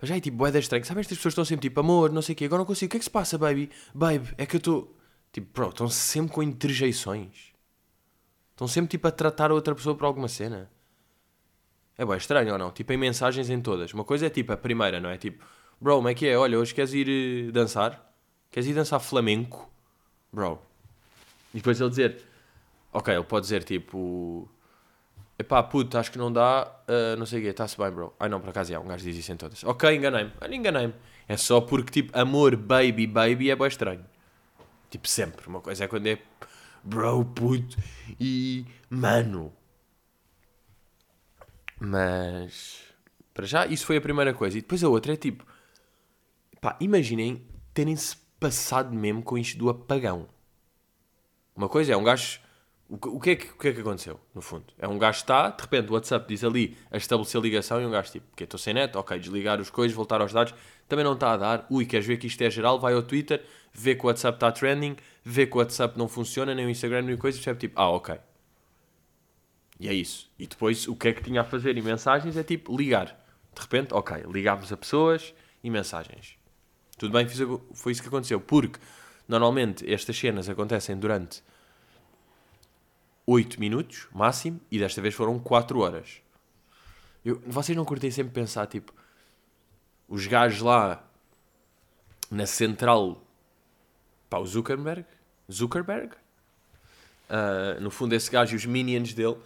Mas 0.00 0.08
já 0.08 0.16
é 0.16 0.20
tipo, 0.20 0.46
é 0.46 0.58
estranho. 0.58 0.84
Sabem, 0.84 1.02
estas 1.02 1.18
pessoas 1.18 1.32
estão 1.32 1.44
sempre 1.44 1.68
tipo, 1.68 1.78
amor, 1.80 2.10
não 2.10 2.22
sei 2.22 2.32
o 2.32 2.36
quê, 2.36 2.46
agora 2.46 2.60
não 2.60 2.66
consigo. 2.66 2.88
O 2.88 2.90
que 2.90 2.96
é 2.96 2.98
que 2.98 3.04
se 3.04 3.10
passa, 3.10 3.36
baby? 3.36 3.70
Babe, 3.94 4.34
é 4.38 4.46
que 4.46 4.56
eu 4.56 4.58
estou. 4.58 4.96
Tipo, 5.32 5.48
bro, 5.52 5.68
estão 5.70 5.88
sempre 5.88 6.34
com 6.34 6.42
interjeições. 6.42 7.52
Estão 8.50 8.68
sempre 8.68 8.90
tipo 8.90 9.08
a 9.08 9.10
tratar 9.10 9.50
a 9.50 9.54
outra 9.54 9.74
pessoa 9.74 9.96
por 9.96 10.04
alguma 10.04 10.28
cena. 10.28 10.70
É 11.96 12.04
bem 12.04 12.16
estranho 12.16 12.52
ou 12.52 12.58
não? 12.58 12.70
Tipo, 12.70 12.92
em 12.92 12.96
mensagens 12.96 13.48
em 13.50 13.60
todas. 13.60 13.92
Uma 13.92 14.04
coisa 14.04 14.26
é 14.26 14.30
tipo 14.30 14.52
a 14.52 14.56
primeira, 14.56 15.00
não 15.00 15.10
é? 15.10 15.16
Tipo, 15.16 15.44
bro, 15.80 15.96
como 15.96 16.08
é 16.08 16.14
que 16.14 16.26
é? 16.26 16.36
Olha, 16.36 16.58
hoje 16.58 16.74
queres 16.74 16.92
ir 16.92 17.48
uh, 17.48 17.52
dançar? 17.52 18.14
Queres 18.50 18.68
ir 18.68 18.74
dançar 18.74 19.00
flamenco? 19.00 19.70
Bro. 20.32 20.60
E 21.54 21.58
depois 21.58 21.80
ele 21.80 21.90
dizer, 21.90 22.22
ok, 22.92 23.14
ele 23.14 23.24
pode 23.24 23.44
dizer 23.44 23.64
tipo 23.64 24.48
Epá, 25.42 25.60
puto, 25.62 25.98
acho 25.98 26.12
que 26.12 26.18
não 26.18 26.32
dá, 26.32 26.70
ah, 26.86 27.16
não 27.18 27.26
sei 27.26 27.40
o 27.40 27.42
quê, 27.42 27.48
está-se 27.48 27.76
bem, 27.76 27.90
bro. 27.90 28.14
Ai 28.20 28.28
não, 28.28 28.40
por 28.40 28.50
acaso 28.50 28.72
é, 28.72 28.78
um 28.78 28.86
gajo 28.86 29.04
diz 29.04 29.16
isso 29.16 29.32
em 29.32 29.36
todas. 29.36 29.64
Ok, 29.64 29.92
enganei-me. 29.92 30.30
Olha, 30.40 30.54
enganei-me. 30.54 30.94
É 31.26 31.36
só 31.36 31.60
porque, 31.60 31.90
tipo, 31.90 32.16
amor, 32.16 32.54
baby, 32.54 33.06
baby 33.08 33.50
é 33.50 33.56
bem 33.56 33.66
estranho. 33.66 34.04
Tipo, 34.92 35.08
sempre. 35.08 35.48
Uma 35.48 35.62
coisa 35.62 35.84
é 35.84 35.88
quando 35.88 36.06
é 36.06 36.18
bro, 36.84 37.24
puto 37.24 37.78
e 38.20 38.66
mano. 38.90 39.50
Mas, 41.80 42.82
para 43.32 43.46
já, 43.46 43.66
isso 43.66 43.86
foi 43.86 43.96
a 43.96 44.00
primeira 44.02 44.34
coisa. 44.34 44.58
E 44.58 44.60
depois 44.60 44.84
a 44.84 44.88
outra 44.88 45.14
é 45.14 45.16
tipo, 45.16 45.46
pá, 46.60 46.76
imaginem 46.78 47.42
terem-se 47.72 48.16
passado 48.38 48.94
mesmo 48.94 49.22
com 49.22 49.38
isto 49.38 49.56
do 49.56 49.70
apagão. 49.70 50.28
Uma 51.56 51.70
coisa 51.70 51.94
é 51.94 51.96
um 51.96 52.04
gajo. 52.04 52.38
O 52.90 53.18
que, 53.18 53.30
é 53.30 53.36
que, 53.36 53.50
o 53.50 53.56
que 53.56 53.68
é 53.68 53.72
que 53.72 53.80
aconteceu, 53.80 54.20
no 54.34 54.42
fundo? 54.42 54.66
É 54.76 54.86
um 54.86 54.98
gajo 54.98 55.20
está, 55.20 55.48
de 55.48 55.62
repente 55.62 55.88
o 55.88 55.94
WhatsApp 55.94 56.28
diz 56.28 56.44
ali 56.44 56.76
a 56.90 56.98
estabelecer 56.98 57.40
ligação 57.40 57.80
e 57.80 57.86
um 57.86 57.90
gajo 57.90 58.12
tipo, 58.12 58.26
que 58.36 58.44
estou 58.44 58.58
sem 58.58 58.74
net, 58.74 58.94
ok, 58.98 59.18
desligar 59.18 59.58
os 59.58 59.70
coisas, 59.70 59.96
voltar 59.96 60.20
aos 60.20 60.34
dados, 60.34 60.54
também 60.88 61.04
não 61.04 61.14
está 61.14 61.32
a 61.32 61.36
dar. 61.36 61.66
Ui, 61.70 61.84
queres 61.86 62.06
ver 62.06 62.16
que 62.16 62.26
isto 62.26 62.42
é 62.42 62.50
geral? 62.50 62.78
Vai 62.78 62.94
ao 62.94 63.02
Twitter, 63.02 63.44
vê 63.72 63.94
que 63.94 64.04
o 64.04 64.08
WhatsApp 64.08 64.36
está 64.36 64.52
trending, 64.52 64.96
vê 65.24 65.46
que 65.46 65.54
o 65.54 65.58
WhatsApp 65.58 65.98
não 65.98 66.08
funciona, 66.08 66.54
nem 66.54 66.66
o 66.66 66.70
Instagram, 66.70 67.02
nem 67.02 67.16
coisa, 67.16 67.38
percebe 67.38 67.60
tipo, 67.60 67.80
ah, 67.80 67.90
ok. 67.90 68.18
E 69.80 69.88
é 69.88 69.94
isso. 69.94 70.30
E 70.38 70.46
depois 70.46 70.86
o 70.86 70.94
que 70.94 71.08
é 71.08 71.12
que 71.12 71.22
tinha 71.22 71.40
a 71.40 71.44
fazer 71.44 71.76
em 71.76 71.82
mensagens 71.82 72.36
é 72.36 72.42
tipo 72.42 72.76
ligar. 72.76 73.18
De 73.54 73.60
repente, 73.60 73.92
ok, 73.92 74.24
ligámos 74.30 74.72
a 74.72 74.76
pessoas 74.76 75.34
e 75.62 75.70
mensagens. 75.70 76.36
Tudo 76.96 77.12
bem, 77.12 77.26
fiz, 77.26 77.40
foi 77.74 77.92
isso 77.92 78.00
que 78.00 78.08
aconteceu. 78.08 78.40
Porque 78.40 78.78
normalmente 79.26 79.90
estas 79.92 80.16
cenas 80.16 80.48
acontecem 80.48 80.96
durante 80.96 81.42
8 83.26 83.58
minutos, 83.58 84.08
máximo, 84.12 84.60
e 84.70 84.78
desta 84.78 85.00
vez 85.00 85.14
foram 85.14 85.38
4 85.38 85.78
horas. 85.80 86.22
Eu, 87.24 87.40
vocês 87.46 87.76
não 87.76 87.84
curtem 87.84 88.10
sempre 88.10 88.32
pensar, 88.32 88.66
tipo, 88.66 88.92
os 90.12 90.26
gajos 90.26 90.60
lá 90.60 91.02
na 92.30 92.44
central, 92.44 93.22
pá, 94.28 94.36
o 94.36 94.44
Zuckerberg, 94.44 95.06
Zuckerberg, 95.50 96.12
uh, 97.30 97.80
no 97.80 97.90
fundo 97.90 98.14
esse 98.14 98.30
gajo 98.30 98.52
e 98.52 98.56
os 98.56 98.66
minions 98.66 99.14
dele, 99.14 99.38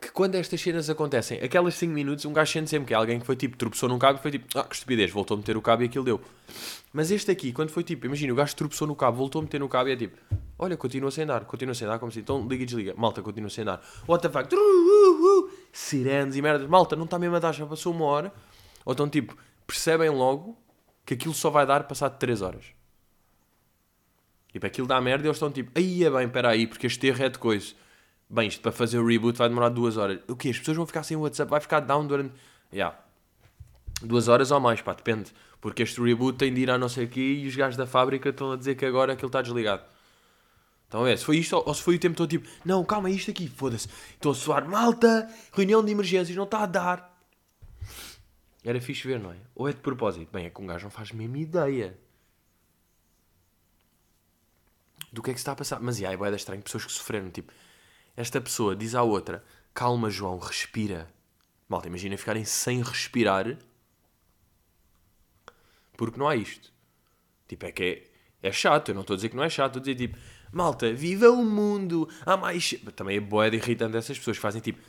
que 0.00 0.10
quando 0.10 0.36
estas 0.36 0.58
cenas 0.62 0.88
acontecem, 0.88 1.38
aquelas 1.42 1.74
5 1.74 1.92
minutos, 1.92 2.24
um 2.24 2.32
gajo 2.32 2.50
sente 2.50 2.70
sempre 2.70 2.88
que 2.88 2.94
é 2.94 2.96
alguém 2.96 3.20
que 3.20 3.26
foi 3.26 3.36
tipo, 3.36 3.54
tropeçou 3.58 3.86
num 3.86 3.98
cabo 3.98 4.18
e 4.18 4.22
foi 4.22 4.30
tipo, 4.30 4.58
ah, 4.58 4.64
que 4.64 4.74
estupidez, 4.74 5.10
voltou 5.10 5.34
a 5.34 5.38
meter 5.38 5.58
o 5.58 5.62
cabo 5.62 5.82
e 5.82 5.86
aquilo 5.86 6.04
deu. 6.06 6.18
Mas 6.90 7.10
este 7.10 7.30
aqui, 7.30 7.52
quando 7.52 7.68
foi 7.68 7.84
tipo, 7.84 8.06
imagina, 8.06 8.32
o 8.32 8.36
gajo 8.36 8.56
tropeçou 8.56 8.88
no 8.88 8.96
cabo, 8.96 9.18
voltou 9.18 9.40
a 9.40 9.42
meter 9.42 9.60
no 9.60 9.68
cabo 9.68 9.90
e 9.90 9.92
é 9.92 9.96
tipo, 9.96 10.16
olha, 10.58 10.74
continua 10.74 11.10
sem 11.10 11.26
dar, 11.26 11.44
continua 11.44 11.74
sem 11.74 11.86
dar, 11.86 11.98
como 11.98 12.08
assim, 12.08 12.20
então 12.20 12.48
liga 12.48 12.62
e 12.62 12.66
desliga, 12.66 12.94
malta, 12.96 13.20
continua 13.20 13.50
sem 13.50 13.62
dar, 13.62 13.82
what 14.08 14.26
the 14.26 14.30
fuck, 14.30 14.48
sirenes 15.70 16.34
e 16.34 16.40
merdas, 16.40 16.66
malta, 16.66 16.96
não 16.96 17.04
está 17.04 17.18
mesmo 17.18 17.36
a 17.36 17.38
dar, 17.38 17.52
já 17.52 17.66
passou 17.66 17.92
uma 17.92 18.06
hora, 18.06 18.32
ou 18.86 18.94
então 18.94 19.06
tipo, 19.06 19.36
percebem 19.66 20.10
logo 20.10 20.58
que 21.04 21.14
aquilo 21.14 21.34
só 21.34 21.50
vai 21.50 21.66
dar 21.66 21.84
passado 21.84 22.18
3 22.18 22.42
horas. 22.42 22.64
Tipo, 24.52 24.66
aquilo 24.66 24.86
dá 24.86 25.00
merda 25.00 25.24
e 25.24 25.26
eles 25.26 25.36
estão 25.36 25.50
tipo, 25.50 25.70
aí 25.74 26.04
é 26.04 26.10
bem, 26.10 26.26
espera 26.26 26.50
aí, 26.50 26.66
porque 26.66 26.86
este 26.86 27.06
erro 27.06 27.24
é 27.24 27.28
de 27.28 27.38
coisa. 27.38 27.74
Bem, 28.30 28.48
isto 28.48 28.60
para 28.62 28.72
fazer 28.72 28.98
o 28.98 29.06
reboot 29.06 29.36
vai 29.36 29.48
demorar 29.48 29.68
duas 29.68 29.96
horas. 29.96 30.20
O 30.28 30.36
quê? 30.36 30.50
As 30.50 30.58
pessoas 30.58 30.76
vão 30.76 30.86
ficar 30.86 31.02
sem 31.02 31.16
o 31.16 31.20
WhatsApp? 31.20 31.50
Vai 31.50 31.60
ficar 31.60 31.80
down 31.80 32.06
durante. 32.06 32.34
Yeah. 32.72 32.96
Duas 34.02 34.28
horas 34.28 34.50
ou 34.50 34.60
mais, 34.60 34.80
pá, 34.80 34.92
depende. 34.92 35.32
Porque 35.60 35.82
este 35.82 36.00
reboot 36.00 36.38
tem 36.38 36.52
de 36.52 36.60
ir 36.60 36.70
a 36.70 36.78
não 36.78 36.88
sei 36.88 37.04
aqui 37.04 37.42
e 37.42 37.46
os 37.46 37.56
gajos 37.56 37.76
da 37.76 37.86
fábrica 37.86 38.28
estão 38.28 38.52
a 38.52 38.56
dizer 38.56 38.74
que 38.76 38.84
agora 38.84 39.12
aquilo 39.12 39.28
está 39.28 39.42
desligado. 39.42 39.82
Então 40.88 41.06
é, 41.06 41.16
se 41.16 41.24
foi 41.24 41.38
isto 41.38 41.56
ou 41.56 41.74
se 41.74 41.82
foi 41.82 41.96
o 41.96 41.98
tempo 41.98 42.16
todo 42.16 42.28
tipo, 42.28 42.48
não, 42.64 42.84
calma, 42.84 43.10
isto 43.10 43.30
aqui, 43.30 43.48
foda-se. 43.48 43.88
Estou 44.12 44.32
a 44.32 44.34
soar 44.34 44.68
malta, 44.68 45.28
reunião 45.52 45.84
de 45.84 45.90
emergências, 45.90 46.36
não 46.36 46.44
está 46.44 46.62
a 46.62 46.66
dar. 46.66 47.13
Era 48.64 48.80
fixe 48.80 49.06
ver, 49.06 49.20
não 49.20 49.30
é? 49.30 49.36
Ou 49.54 49.68
é 49.68 49.72
de 49.72 49.80
propósito? 49.80 50.32
Bem, 50.32 50.46
é 50.46 50.50
que 50.50 50.60
um 50.60 50.66
gajo 50.66 50.84
não 50.84 50.90
faz 50.90 51.12
mesmo 51.12 51.36
ideia 51.36 51.98
do 55.12 55.22
que 55.22 55.30
é 55.30 55.34
que 55.34 55.38
se 55.38 55.42
está 55.42 55.52
a 55.52 55.56
passar. 55.56 55.80
Mas, 55.80 55.98
yeah, 55.98 56.14
é 56.14 56.16
boeda 56.16 56.34
estranho, 56.34 56.62
pessoas 56.62 56.86
que 56.86 56.92
sofreram, 56.92 57.30
tipo, 57.30 57.52
esta 58.16 58.40
pessoa 58.40 58.74
diz 58.74 58.94
à 58.94 59.02
outra, 59.02 59.44
calma 59.74 60.08
João, 60.08 60.38
respira. 60.38 61.12
Malta, 61.68 61.88
imagina 61.88 62.16
ficarem 62.16 62.44
sem 62.44 62.82
respirar, 62.82 63.58
porque 65.96 66.18
não 66.18 66.26
há 66.26 66.34
isto. 66.34 66.72
Tipo, 67.46 67.66
é 67.66 67.72
que 67.72 68.08
é, 68.42 68.48
é 68.48 68.52
chato, 68.52 68.88
eu 68.88 68.94
não 68.94 69.02
estou 69.02 69.14
a 69.14 69.16
dizer 69.16 69.28
que 69.28 69.36
não 69.36 69.44
é 69.44 69.48
chato, 69.50 69.78
estou 69.78 69.80
a 69.80 69.94
dizer 69.94 70.08
tipo, 70.08 70.18
malta, 70.50 70.92
viva 70.92 71.30
o 71.30 71.44
mundo, 71.44 72.08
há 72.24 72.36
mais... 72.36 72.74
Também 72.96 73.18
é 73.18 73.20
boeda 73.20 73.56
irritante 73.56 73.96
essas 73.96 74.18
pessoas 74.18 74.38
que 74.38 74.42
fazem 74.42 74.60
tipo... 74.60 74.80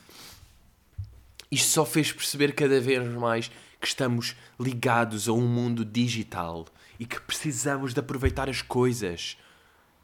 Isto 1.50 1.68
só 1.68 1.86
fez 1.86 2.10
perceber 2.10 2.52
cada 2.54 2.80
vez 2.80 3.06
mais 3.14 3.50
que 3.80 3.86
estamos 3.86 4.36
ligados 4.58 5.28
a 5.28 5.32
um 5.32 5.46
mundo 5.46 5.84
digital 5.84 6.66
e 6.98 7.06
que 7.06 7.20
precisamos 7.20 7.92
de 7.92 8.00
aproveitar 8.00 8.48
as 8.48 8.62
coisas. 8.62 9.36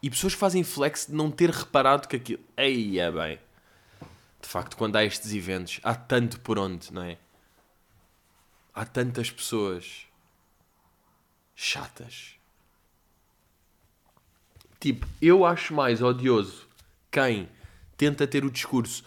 E 0.02 0.10
pessoas 0.10 0.32
fazem 0.32 0.64
flex 0.64 1.06
de 1.06 1.14
não 1.14 1.30
ter 1.30 1.50
reparado 1.50 2.08
que 2.08 2.16
aquilo. 2.16 2.42
Ei, 2.56 2.98
é 2.98 3.10
bem. 3.10 3.38
De 4.40 4.48
facto, 4.48 4.76
quando 4.76 4.96
há 4.96 5.04
estes 5.04 5.32
eventos, 5.32 5.80
há 5.82 5.94
tanto 5.94 6.40
por 6.40 6.58
onde, 6.58 6.92
não 6.92 7.02
é? 7.02 7.16
Há 8.74 8.84
tantas 8.84 9.30
pessoas 9.30 10.06
chatas. 11.54 12.36
Tipo, 14.80 15.06
eu 15.20 15.44
acho 15.44 15.72
mais 15.72 16.02
odioso 16.02 16.66
quem 17.08 17.48
tenta 17.96 18.26
ter 18.26 18.44
o 18.44 18.50
discurso 18.50 19.04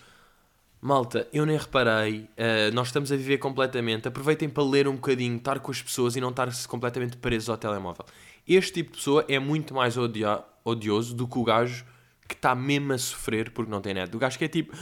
Malta, 0.85 1.27
eu 1.33 1.47
nem 1.47 1.57
reparei, 1.57 2.29
uh, 2.37 2.71
nós 2.75 2.89
estamos 2.89 3.11
a 3.11 3.15
viver 3.15 3.39
completamente. 3.39 4.07
Aproveitem 4.07 4.47
para 4.47 4.63
ler 4.63 4.87
um 4.87 4.93
bocadinho, 4.93 5.37
estar 5.37 5.57
com 5.59 5.71
as 5.71 5.81
pessoas 5.81 6.15
e 6.15 6.21
não 6.21 6.29
estar 6.29 6.47
completamente 6.67 7.17
presos 7.17 7.49
ao 7.49 7.57
telemóvel. 7.57 8.05
Este 8.47 8.73
tipo 8.73 8.91
de 8.91 8.97
pessoa 8.97 9.25
é 9.27 9.39
muito 9.39 9.73
mais 9.73 9.97
odia 9.97 10.43
odioso 10.63 11.15
do 11.15 11.27
que 11.27 11.39
o 11.39 11.43
gajo 11.43 11.83
que 12.27 12.35
está 12.35 12.53
mesmo 12.53 12.93
a 12.93 12.99
sofrer 12.99 13.49
porque 13.49 13.71
não 13.71 13.81
tem 13.81 13.95
net. 13.95 14.15
O 14.15 14.19
gajo 14.19 14.37
que 14.37 14.45
é 14.45 14.47
tipo, 14.47 14.77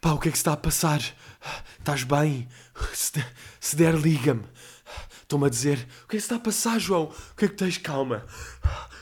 pá, 0.00 0.10
o 0.10 0.18
que 0.18 0.30
é 0.30 0.32
que 0.32 0.36
se 0.36 0.40
está 0.40 0.54
a 0.54 0.56
passar? 0.56 1.00
Estás 1.78 2.02
bem? 2.02 2.48
Se 2.92 3.12
der, 3.12 3.32
se 3.60 3.76
der 3.76 3.94
liga-me. 3.94 4.42
Estou-me 5.22 5.46
a 5.46 5.48
dizer, 5.48 5.86
o 6.06 6.08
que 6.08 6.16
é 6.16 6.18
que 6.18 6.22
se 6.22 6.24
está 6.26 6.34
a 6.34 6.40
passar, 6.40 6.80
João? 6.80 7.04
O 7.04 7.36
que 7.36 7.44
é 7.44 7.48
que 7.48 7.54
tens? 7.54 7.78
Calma. 7.78 8.26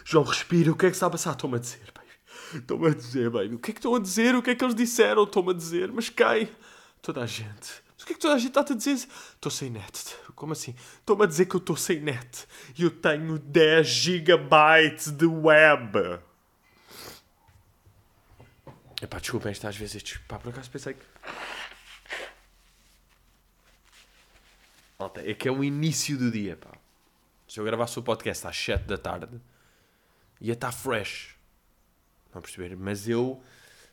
João, 0.05 0.25
respira, 0.25 0.73
o 0.73 0.77
que 0.77 0.85
é 0.85 0.91
que 0.91 0.95
se 0.95 0.99
está 0.99 1.07
a 1.07 1.11
passar? 1.11 1.33
Estou-me 1.33 1.57
a 1.57 1.59
dizer. 1.59 1.92
Estão-me 2.55 2.89
a 2.89 2.95
dizer, 2.95 3.31
baby. 3.31 3.55
O 3.55 3.59
que 3.59 3.71
é 3.71 3.75
que 3.75 3.79
estão 3.79 3.95
a 3.95 3.99
dizer? 3.99 4.35
O 4.35 4.43
que 4.43 4.51
é 4.51 4.55
que 4.55 4.65
eles 4.65 4.75
disseram? 4.75 5.25
Estão-me 5.25 5.51
a 5.51 5.55
dizer. 5.55 5.91
Mas 5.93 6.09
quem? 6.09 6.49
Toda 7.01 7.23
a 7.23 7.27
gente. 7.27 7.83
Mas 7.95 8.03
o 8.03 8.07
que 8.07 8.13
é 8.13 8.15
que 8.15 8.21
toda 8.21 8.35
a 8.35 8.39
gente 8.39 8.49
está 8.49 8.61
a 8.61 8.77
dizer? 8.77 8.95
Estou 8.95 9.51
sem 9.51 9.71
net. 9.71 10.17
Como 10.35 10.53
assim? 10.53 10.75
Estão-me 10.99 11.25
a 11.25 11.27
dizer 11.27 11.47
que 11.47 11.55
eu 11.57 11.59
estou 11.59 11.77
sem 11.77 12.01
net. 12.01 12.47
E 12.77 12.83
eu 12.83 12.91
tenho 12.91 13.39
10 13.39 13.87
gigabytes 13.87 15.11
de 15.11 15.27
web. 15.27 16.21
Epá, 19.01 19.19
desculpem, 19.19 19.51
esta 19.51 19.69
às 19.69 19.77
vezes 19.77 19.97
estes... 19.97 20.19
Pá, 20.29 20.39
por 20.39 20.51
acaso 20.51 20.71
pensei 20.71 20.95
que... 20.95 21.05
É 25.25 25.35
que 25.35 25.49
é 25.49 25.51
o 25.51 25.65
início 25.65 26.17
do 26.17 26.31
dia, 26.31 26.57
pá. 26.57 26.71
Se 27.49 27.59
eu 27.59 27.65
gravasse 27.65 27.99
o 27.99 28.03
podcast 28.03 28.47
às 28.47 28.57
7 28.57 28.85
da 28.85 28.97
tarde, 28.97 29.41
ia 30.41 30.53
estar 30.53 30.71
fresh. 30.71 31.35
Não 32.33 32.39
a 32.39 32.43
perceber? 32.43 32.77
Mas 32.77 33.09
eu 33.09 33.43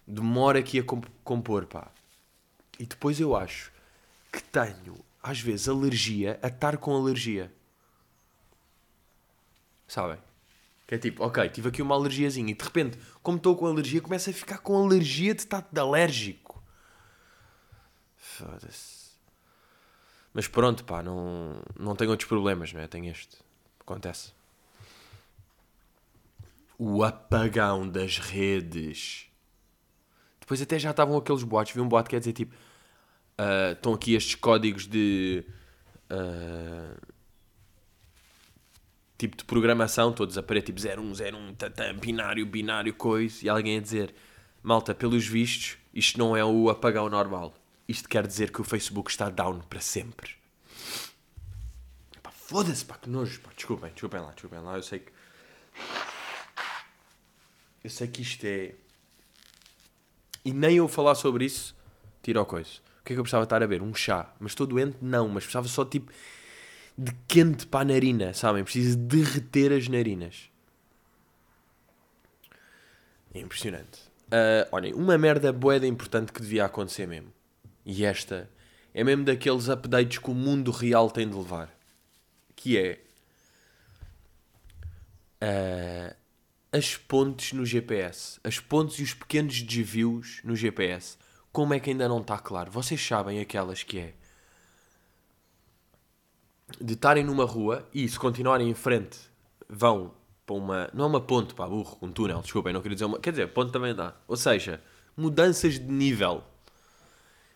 demoro 0.08 0.58
aqui 0.58 0.80
a 0.80 0.84
compor, 1.24 1.66
pá. 1.66 1.92
E 2.80 2.86
depois 2.86 3.20
eu 3.20 3.36
acho 3.36 3.72
que 4.32 4.42
tenho, 4.42 4.96
às 5.22 5.40
vezes, 5.40 5.68
alergia 5.68 6.40
a 6.42 6.48
estar 6.48 6.78
com 6.78 6.96
alergia. 6.96 7.52
Sabem? 9.88 10.18
Que 10.88 10.96
é 10.96 10.98
tipo, 10.98 11.24
ok, 11.24 11.50
tive 11.50 11.70
aqui 11.70 11.82
uma 11.82 11.96
alergiazinha 11.96 12.52
e 12.52 12.56
de 12.56 12.64
repente, 12.64 12.98
como 13.22 13.38
estou 13.38 13.56
com 13.56 13.68
alergia, 13.68 14.02
começo 14.02 14.30
a 14.30 14.34
ficar 14.34 14.60
com 14.60 14.76
alergia 14.78 15.36
de 15.36 15.42
estar 15.42 15.68
de 15.70 15.80
alérgico. 15.80 16.64
Foda-se. 18.18 19.10
Mas 20.34 20.48
pronto, 20.48 20.86
pá, 20.86 21.04
não, 21.04 21.62
não 21.78 21.96
tenho 21.96 22.12
outros 22.12 22.28
problemas, 22.28 22.72
não 22.72 22.82
é? 22.82 22.88
Tenho 22.88 23.12
este. 23.12 23.38
Acontece 23.80 24.39
o 26.80 27.04
apagão 27.04 27.88
das 27.88 28.18
redes. 28.18 29.28
Depois 30.40 30.62
até 30.62 30.80
já 30.80 30.92
estavam 30.92 31.18
aqueles 31.18 31.44
boatos. 31.44 31.74
Vi 31.74 31.82
um 31.82 31.88
boato 31.90 32.10
que 32.10 32.16
quer 32.16 32.20
dizer 32.20 32.34
tipo. 32.34 32.56
Uh, 33.38 33.74
estão 33.74 33.94
aqui 33.94 34.16
estes 34.16 34.36
códigos 34.36 34.88
de. 34.88 35.46
Uh, 36.10 36.98
tipo 39.18 39.36
de 39.36 39.44
programação, 39.44 40.14
todos 40.14 40.38
a 40.38 40.44
parecer 40.44 40.74
tipo 40.74 40.80
0101, 40.82 41.54
tatã, 41.56 41.94
binário, 41.94 42.46
binário, 42.46 42.94
coisa. 42.94 43.46
E 43.46 43.50
alguém 43.50 43.78
a 43.78 43.82
dizer: 43.82 44.16
Malta, 44.64 44.96
pelos 44.96 45.28
vistos, 45.28 45.78
isto 45.94 46.18
não 46.18 46.36
é 46.36 46.46
o 46.46 46.70
apagão 46.70 47.10
normal. 47.10 47.54
Isto 47.88 48.08
quer 48.08 48.26
dizer 48.26 48.52
que 48.52 48.62
o 48.62 48.64
Facebook 48.64 49.12
está 49.12 49.30
down 49.30 49.60
para 49.70 49.82
sempre. 49.82 50.36
Foda-se, 52.32 52.86
pá, 52.86 52.96
que 52.96 53.10
nojo. 53.10 53.42
Pá. 53.42 53.50
Desculpem, 53.56 53.92
desculpem 53.92 54.22
lá, 54.22 54.32
desculpem 54.32 54.60
lá. 54.62 54.76
Eu 54.76 54.84
sei 54.84 55.00
que 55.00 55.12
eu 57.84 57.90
sei 57.90 58.08
que 58.08 58.22
isto 58.22 58.46
é. 58.46 58.76
E 60.44 60.52
nem 60.54 60.78
eu 60.78 60.88
falar 60.88 61.16
sobre 61.16 61.46
isso 61.46 61.76
tira 62.22 62.42
o 62.42 62.46
coisa. 62.46 62.70
O 63.02 63.04
que 63.04 63.14
é 63.14 63.16
que 63.16 63.20
eu 63.20 63.24
precisava 63.24 63.44
estar 63.44 63.62
a 63.64 63.66
ver? 63.66 63.82
Um 63.82 63.94
chá. 63.94 64.34
Mas 64.40 64.52
estou 64.52 64.68
doente? 64.68 64.98
Não, 65.02 65.28
mas 65.28 65.44
precisava 65.44 65.68
só 65.68 65.86
tipo 65.86 66.12
de 66.98 67.14
quente 67.28 67.66
para 67.66 67.82
a 67.82 67.86
narina, 67.86 68.34
sabem? 68.34 68.64
Preciso 68.64 68.98
derreter 68.98 69.72
as 69.72 69.88
narinas. 69.88 70.50
É 73.34 73.40
impressionante. 73.40 74.02
Uh, 74.28 74.68
olhem, 74.72 74.94
uma 74.94 75.18
merda 75.18 75.52
boeda 75.54 75.88
importante 75.88 76.32
que 76.32 76.42
devia 76.42 76.66
acontecer 76.66 77.08
mesmo. 77.08 77.32
E 77.86 78.04
esta 78.04 78.50
é 78.94 79.04
mesmo 79.04 79.24
daqueles 79.24 79.70
updates 79.70 80.18
que 80.20 80.30
o 80.30 80.34
mundo 80.34 80.72
real 80.72 81.10
tem 81.10 81.28
de 81.28 81.36
levar. 81.36 81.74
Que 82.56 82.78
é 82.78 83.00
uh, 85.42 86.16
as 86.72 86.96
pontes 86.96 87.54
no 87.54 87.66
GPS. 87.66 88.40
As 88.44 88.60
pontes 88.60 89.00
e 89.00 89.04
os 89.04 89.14
pequenos 89.14 89.62
desvios 89.62 90.40
no 90.44 90.56
GPS. 90.56 91.18
Como 91.52 91.74
é 91.74 91.80
que 91.80 91.90
ainda 91.90 92.08
não 92.08 92.22
está 92.22 92.38
claro? 92.38 92.72
Vocês 92.72 93.06
sabem 93.06 93.40
aquelas 93.40 93.84
que 93.84 94.00
é 94.00 94.14
de 96.80 96.94
estarem 96.94 97.24
numa 97.24 97.46
rua 97.46 97.88
e 97.94 98.08
se 98.08 98.20
continuarem 98.20 98.70
em 98.70 98.76
frente 98.76 99.18
vão 99.68 100.14
para 100.46 100.56
uma. 100.56 100.90
Não 100.94 101.06
é 101.06 101.08
uma 101.08 101.22
ponte, 101.22 101.54
para 101.54 101.68
burro, 101.68 101.98
um 102.02 102.12
túnel, 102.12 102.42
desculpem, 102.42 102.74
não 102.74 102.82
queria 102.82 102.96
dizer 102.96 103.06
uma. 103.06 103.20
Quer 103.20 103.32
dizer, 103.32 103.48
ponte 103.48 103.72
também 103.72 103.94
dá. 103.94 104.16
Ou 104.28 104.38
seja, 104.38 104.82
mudanças 105.16 105.76
de 105.76 105.92
nível. 105.92 106.44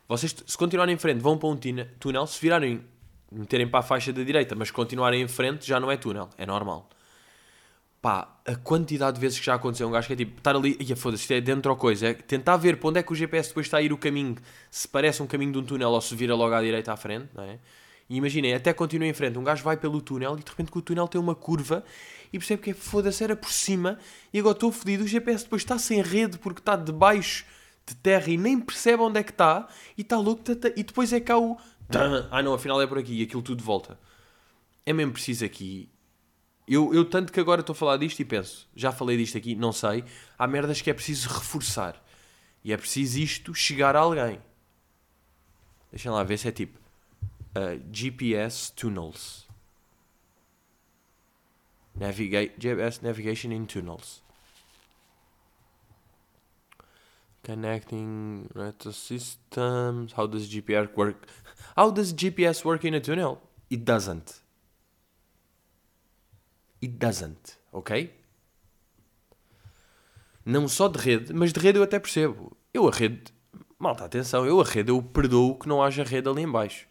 Vocês, 0.07 0.35
se 0.45 0.57
continuarem 0.57 0.93
em 0.95 0.97
frente, 0.97 1.21
vão 1.21 1.37
para 1.37 1.49
um 1.49 1.57
túnel, 1.99 2.27
se 2.27 2.39
virarem, 2.39 2.83
meterem 3.31 3.67
para 3.67 3.79
a 3.79 3.83
faixa 3.83 4.11
da 4.11 4.21
direita, 4.23 4.53
mas 4.53 4.69
continuarem 4.69 5.21
em 5.21 5.27
frente, 5.27 5.65
já 5.65 5.79
não 5.79 5.89
é 5.89 5.97
túnel, 5.97 6.29
é 6.37 6.45
normal. 6.45 6.89
Pá, 8.03 8.37
a 8.45 8.53
quantidade 8.53 9.15
de 9.15 9.21
vezes 9.21 9.39
que 9.39 9.45
já 9.45 9.53
aconteceu, 9.55 9.87
um 9.87 9.91
gajo 9.91 10.07
que 10.07 10.11
é 10.11 10.15
tipo, 10.17 10.37
estar 10.37 10.53
ali, 10.53 10.75
ia 10.77 10.93
foda-se, 10.93 11.23
isto 11.23 11.31
é 11.31 11.39
dentro 11.39 11.71
ou 11.71 11.77
coisa, 11.77 12.09
é 12.09 12.13
tentar 12.13 12.57
ver 12.57 12.75
para 12.75 12.89
onde 12.89 12.99
é 12.99 13.03
que 13.03 13.13
o 13.13 13.15
GPS 13.15 13.47
depois 13.47 13.65
está 13.65 13.77
a 13.77 13.81
ir 13.81 13.93
o 13.93 13.97
caminho, 13.97 14.35
se 14.69 14.85
parece 14.85 15.23
um 15.23 15.25
caminho 15.25 15.53
de 15.53 15.59
um 15.59 15.63
túnel 15.63 15.89
ou 15.89 16.01
se 16.01 16.13
vira 16.13 16.35
logo 16.35 16.53
à 16.53 16.61
direita 16.61 16.91
à 16.91 16.97
frente, 16.97 17.29
não 17.33 17.45
é? 17.45 17.59
E 18.09 18.17
imaginem, 18.17 18.53
até 18.53 18.73
continua 18.73 19.07
em 19.07 19.13
frente, 19.13 19.39
um 19.39 19.43
gajo 19.45 19.63
vai 19.63 19.77
pelo 19.77 20.01
túnel 20.01 20.37
e 20.37 20.43
de 20.43 20.49
repente 20.49 20.69
que 20.69 20.77
o 20.77 20.81
túnel 20.81 21.07
tem 21.07 21.19
uma 21.21 21.33
curva 21.33 21.81
e 22.33 22.37
percebe 22.37 22.61
que 22.61 22.71
é 22.71 22.73
foda-se, 22.73 23.23
era 23.23 23.37
por 23.37 23.53
cima 23.53 23.97
e 24.33 24.39
agora 24.39 24.53
estou 24.53 24.69
fodido. 24.69 25.05
O 25.05 25.07
GPS 25.07 25.45
depois 25.45 25.61
está 25.61 25.77
sem 25.77 26.01
rede 26.01 26.37
porque 26.37 26.59
está 26.59 26.75
debaixo 26.75 27.45
de 27.85 27.95
terra 27.95 28.29
e 28.29 28.37
nem 28.37 28.59
percebe 28.59 29.01
onde 29.01 29.19
é 29.19 29.23
que 29.23 29.31
está 29.31 29.67
e 29.97 30.01
está 30.01 30.17
louco 30.17 30.43
tá, 30.43 30.55
tá, 30.55 30.67
e 30.75 30.83
depois 30.83 31.13
é 31.13 31.21
cá 31.21 31.37
o. 31.37 31.57
Ah 32.31 32.43
não, 32.43 32.53
afinal 32.53 32.81
é 32.81 32.87
por 32.87 32.97
aqui 32.97 33.21
e 33.21 33.23
aquilo 33.23 33.41
tudo 33.41 33.63
volta. 33.63 33.97
É 34.85 34.91
mesmo 34.91 35.13
preciso 35.13 35.45
aqui. 35.45 35.89
Eu, 36.67 36.93
eu 36.93 37.03
tanto 37.03 37.31
que 37.31 37.39
agora 37.39 37.61
estou 37.61 37.73
a 37.73 37.75
falar 37.75 37.97
disto 37.97 38.19
e 38.21 38.25
penso, 38.25 38.69
já 38.73 38.91
falei 38.91 39.17
disto 39.17 39.37
aqui, 39.37 39.53
não 39.53 39.73
sei. 39.73 40.03
Há 40.37 40.47
merdas 40.47 40.81
que 40.81 40.89
é 40.89 40.93
preciso 40.93 41.27
reforçar. 41.29 42.01
E 42.63 42.71
é 42.71 42.77
preciso 42.77 43.19
isto 43.19 43.53
chegar 43.53 43.95
a 43.95 43.99
alguém. 43.99 44.39
Deixem 45.91 46.09
lá 46.09 46.23
ver 46.23 46.37
se 46.37 46.47
é 46.47 46.51
tipo 46.51 46.79
uh, 47.57 47.79
GPS 47.91 48.71
tunnels. 48.73 49.45
Navigate 51.95 52.53
GPS 52.57 53.03
navigation 53.03 53.51
in 53.51 53.65
tunnels. 53.65 54.23
Connecting 57.43 58.47
rental 58.55 58.93
systems. 58.93 60.13
How 60.13 60.25
does 60.27 60.47
GPS 60.47 60.89
work? 60.95 61.27
How 61.77 61.91
does 61.91 62.13
GPS 62.13 62.65
work 62.65 62.87
in 62.87 62.95
a 62.95 63.01
tunnel? 63.01 63.41
It 63.69 63.83
doesn't. 63.83 64.42
It 66.83 66.95
doesn't, 66.97 67.57
ok? 67.71 68.13
Não 70.45 70.67
só 70.67 70.89
de 70.89 70.99
rede, 70.99 71.33
mas 71.33 71.53
de 71.53 71.59
rede 71.61 71.79
eu 71.79 71.83
até 71.83 71.97
percebo. 71.97 72.57
Eu 72.73 72.89
a 72.89 72.91
rede, 72.91 73.23
malta, 73.79 74.03
atenção, 74.03 74.45
eu 74.45 74.59
a 74.59 74.65
rede 74.65 74.91
eu 74.91 75.01
perdoo 75.01 75.57
que 75.57 75.65
não 75.65 75.81
haja 75.81 76.03
rede 76.03 76.27
ali 76.27 76.41
em 76.41 76.51
baixo. 76.51 76.85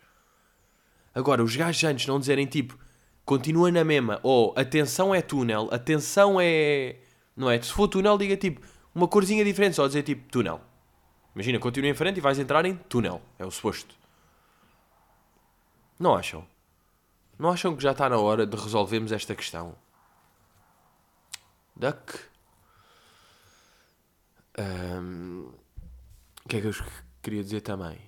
Agora, 1.14 1.44
os 1.44 1.54
gajos 1.54 1.84
antes 1.84 2.06
não 2.06 2.18
dizerem 2.18 2.46
tipo, 2.46 2.78
continua 3.22 3.70
na 3.70 3.84
mesma, 3.84 4.18
ou 4.22 4.54
atenção 4.56 5.14
é 5.14 5.20
túnel, 5.20 5.68
atenção 5.70 6.38
é. 6.40 6.96
Não 7.36 7.50
é? 7.50 7.60
Se 7.60 7.70
for 7.70 7.86
túnel, 7.86 8.16
diga 8.16 8.36
tipo, 8.38 8.66
uma 8.94 9.06
corzinha 9.06 9.44
diferente, 9.44 9.76
só 9.76 9.86
dizer 9.86 10.04
tipo 10.04 10.26
túnel. 10.30 10.58
Imagina, 11.34 11.58
continua 11.58 11.90
em 11.90 11.94
frente 11.94 12.16
e 12.16 12.20
vais 12.22 12.38
entrar 12.38 12.64
em 12.64 12.76
túnel. 12.76 13.20
É 13.38 13.44
o 13.44 13.50
suposto. 13.50 13.94
Não 15.98 16.14
acham? 16.14 16.46
Não 17.42 17.50
acham 17.50 17.74
que 17.74 17.82
já 17.82 17.90
está 17.90 18.08
na 18.08 18.18
hora 18.18 18.46
de 18.46 18.56
resolvermos 18.56 19.10
esta 19.10 19.34
questão? 19.34 19.74
Duck. 21.74 22.20
Um, 24.56 25.50
o 26.44 26.48
que 26.48 26.58
é 26.58 26.60
que 26.60 26.68
eu 26.68 26.74
queria 27.20 27.42
dizer 27.42 27.62
também? 27.62 27.98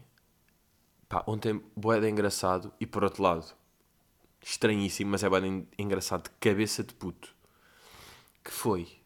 Pá, 1.09 1.25
ontem, 1.27 1.61
boeda 1.75 2.09
engraçado 2.09 2.73
e 2.79 2.87
por 2.87 3.03
outro 3.03 3.25
lado, 3.25 3.45
estranhíssimo, 4.41 5.11
mas 5.11 5.25
é 5.25 5.29
boeda 5.29 5.49
engraçado, 5.77 6.23
de 6.23 6.31
cabeça 6.39 6.85
de 6.85 6.95
puto. 6.95 7.35
Que 8.45 8.53
foi. 8.53 9.03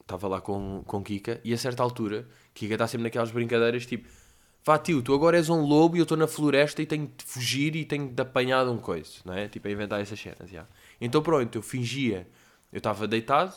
Estava 0.00 0.28
uh, 0.28 0.30
lá 0.30 0.40
com, 0.40 0.84
com 0.86 1.02
Kika 1.02 1.40
e 1.42 1.52
a 1.52 1.58
certa 1.58 1.82
altura, 1.82 2.28
Kika 2.54 2.74
está 2.74 2.86
sempre 2.86 3.02
naquelas 3.02 3.32
brincadeiras 3.32 3.84
tipo: 3.86 4.08
Vá 4.66 4.76
tio, 4.78 5.00
tu 5.00 5.14
agora 5.14 5.36
és 5.36 5.48
um 5.48 5.60
lobo 5.64 5.94
e 5.94 6.00
eu 6.00 6.02
estou 6.02 6.18
na 6.18 6.26
floresta 6.26 6.82
e 6.82 6.86
tenho 6.86 7.06
de 7.16 7.24
fugir 7.24 7.76
e 7.76 7.84
tenho 7.84 8.08
de 8.08 8.20
apanhar 8.20 8.64
de 8.64 8.70
um 8.72 8.78
coisa, 8.78 9.12
não 9.24 9.32
é? 9.32 9.46
Tipo, 9.46 9.68
a 9.68 9.70
inventar 9.70 10.00
essas 10.00 10.18
cenas, 10.18 10.50
já. 10.50 10.66
Então 11.00 11.22
pronto, 11.22 11.56
eu 11.56 11.62
fingia, 11.62 12.26
eu 12.72 12.78
estava 12.78 13.06
deitado, 13.06 13.54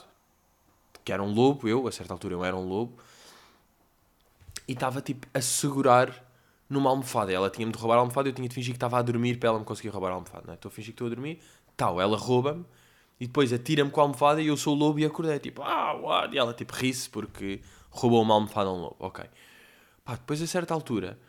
que 1.03 1.11
era 1.11 1.23
um 1.23 1.33
lobo, 1.33 1.67
eu, 1.67 1.87
a 1.87 1.91
certa 1.91 2.13
altura 2.13 2.35
eu 2.35 2.45
era 2.45 2.55
um 2.55 2.63
lobo, 2.63 2.95
e 4.67 4.73
estava 4.73 5.01
tipo 5.01 5.25
a 5.33 5.41
segurar 5.41 6.13
numa 6.69 6.91
almofada. 6.91 7.31
Ela 7.33 7.49
tinha-me 7.49 7.73
de 7.73 7.79
roubar 7.79 7.95
a 7.95 7.99
almofada 8.01 8.29
eu 8.29 8.33
tinha 8.33 8.47
de 8.47 8.53
fingir 8.53 8.73
que 8.73 8.77
estava 8.77 8.99
a 8.99 9.01
dormir 9.01 9.39
para 9.39 9.49
ela 9.49 9.57
me 9.57 9.65
conseguir 9.65 9.89
roubar 9.89 10.11
a 10.11 10.13
almofada. 10.13 10.43
Não 10.45 10.53
é? 10.53 10.57
Estou 10.57 10.69
a 10.69 10.71
fingir 10.71 10.93
que 10.93 11.01
estou 11.01 11.07
a 11.07 11.09
dormir, 11.09 11.39
tal, 11.75 11.99
ela 11.99 12.15
rouba-me 12.17 12.63
e 13.19 13.25
depois 13.25 13.51
atira-me 13.51 13.89
com 13.89 13.99
a 13.99 14.03
almofada 14.03 14.43
e 14.43 14.45
eu 14.45 14.55
sou 14.55 14.75
o 14.75 14.77
lobo 14.77 14.99
e 14.99 15.05
acordei 15.05 15.39
tipo, 15.39 15.63
ah, 15.63 15.91
what? 15.93 16.35
E 16.35 16.37
ela 16.37 16.53
tipo 16.53 16.71
ri-se 16.75 17.09
porque 17.09 17.61
roubou 17.89 18.21
uma 18.21 18.35
almofada 18.35 18.69
a 18.69 18.73
um 18.73 18.79
lobo. 18.79 18.95
Ok. 18.99 19.25
Pá, 20.09 20.15
depois 20.15 20.41
a 20.41 20.47
certa 20.47 20.73
altura 20.73 21.19